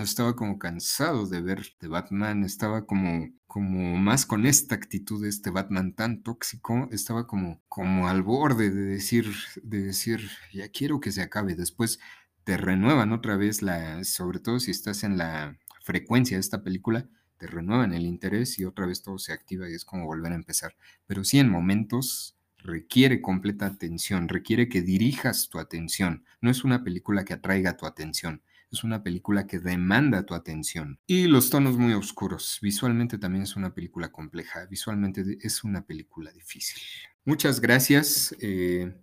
estaba 0.00 0.36
como 0.36 0.58
cansado 0.58 1.26
de 1.26 1.40
ver 1.40 1.74
The 1.78 1.88
Batman, 1.88 2.44
estaba 2.44 2.86
como, 2.86 3.28
como 3.48 3.96
más 3.96 4.26
con 4.26 4.46
esta 4.46 4.76
actitud 4.76 5.22
de 5.22 5.28
este 5.28 5.50
Batman 5.50 5.92
tan 5.92 6.22
tóxico, 6.22 6.88
estaba 6.92 7.26
como, 7.26 7.62
como 7.68 8.08
al 8.08 8.22
borde 8.22 8.70
de 8.70 8.82
decir, 8.82 9.32
de 9.62 9.82
decir, 9.82 10.28
ya 10.52 10.68
quiero 10.68 11.00
que 11.00 11.10
se 11.10 11.22
acabe. 11.22 11.56
Después 11.56 11.98
te 12.46 12.56
renuevan 12.56 13.12
otra 13.12 13.36
vez 13.36 13.60
la, 13.60 14.04
sobre 14.04 14.38
todo 14.38 14.60
si 14.60 14.70
estás 14.70 15.02
en 15.02 15.18
la 15.18 15.58
frecuencia 15.82 16.36
de 16.36 16.40
esta 16.40 16.62
película, 16.62 17.08
te 17.38 17.48
renuevan 17.48 17.92
el 17.92 18.06
interés 18.06 18.60
y 18.60 18.64
otra 18.64 18.86
vez 18.86 19.02
todo 19.02 19.18
se 19.18 19.32
activa 19.32 19.68
y 19.68 19.74
es 19.74 19.84
como 19.84 20.06
volver 20.06 20.30
a 20.30 20.36
empezar. 20.36 20.76
Pero 21.08 21.24
sí 21.24 21.40
en 21.40 21.50
momentos 21.50 22.36
requiere 22.58 23.20
completa 23.20 23.66
atención, 23.66 24.28
requiere 24.28 24.68
que 24.68 24.80
dirijas 24.80 25.48
tu 25.48 25.58
atención. 25.58 26.24
No 26.40 26.48
es 26.48 26.62
una 26.62 26.84
película 26.84 27.24
que 27.24 27.34
atraiga 27.34 27.76
tu 27.76 27.84
atención, 27.84 28.42
es 28.70 28.84
una 28.84 29.02
película 29.02 29.48
que 29.48 29.58
demanda 29.58 30.24
tu 30.24 30.34
atención. 30.34 31.00
Y 31.04 31.26
los 31.26 31.50
tonos 31.50 31.76
muy 31.76 31.94
oscuros. 31.94 32.60
Visualmente 32.62 33.18
también 33.18 33.42
es 33.42 33.56
una 33.56 33.74
película 33.74 34.12
compleja, 34.12 34.66
visualmente 34.66 35.36
es 35.40 35.64
una 35.64 35.84
película 35.84 36.30
difícil. 36.30 36.80
Muchas 37.24 37.60
gracias. 37.60 38.36
Eh, 38.38 38.94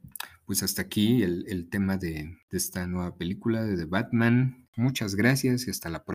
pues 0.45 0.63
hasta 0.63 0.81
aquí 0.81 1.23
el, 1.23 1.69
tema 1.69 1.97
de, 1.97 2.37
de 2.49 2.57
esta 2.57 2.85
nueva 2.87 3.15
película 3.15 3.63
de 3.63 3.77
The 3.77 3.85
Batman. 3.85 4.67
Muchas 4.75 5.15
gracias 5.15 5.67
y 5.67 5.71
hasta 5.71 5.89
la 5.89 6.03
próxima. 6.03 6.11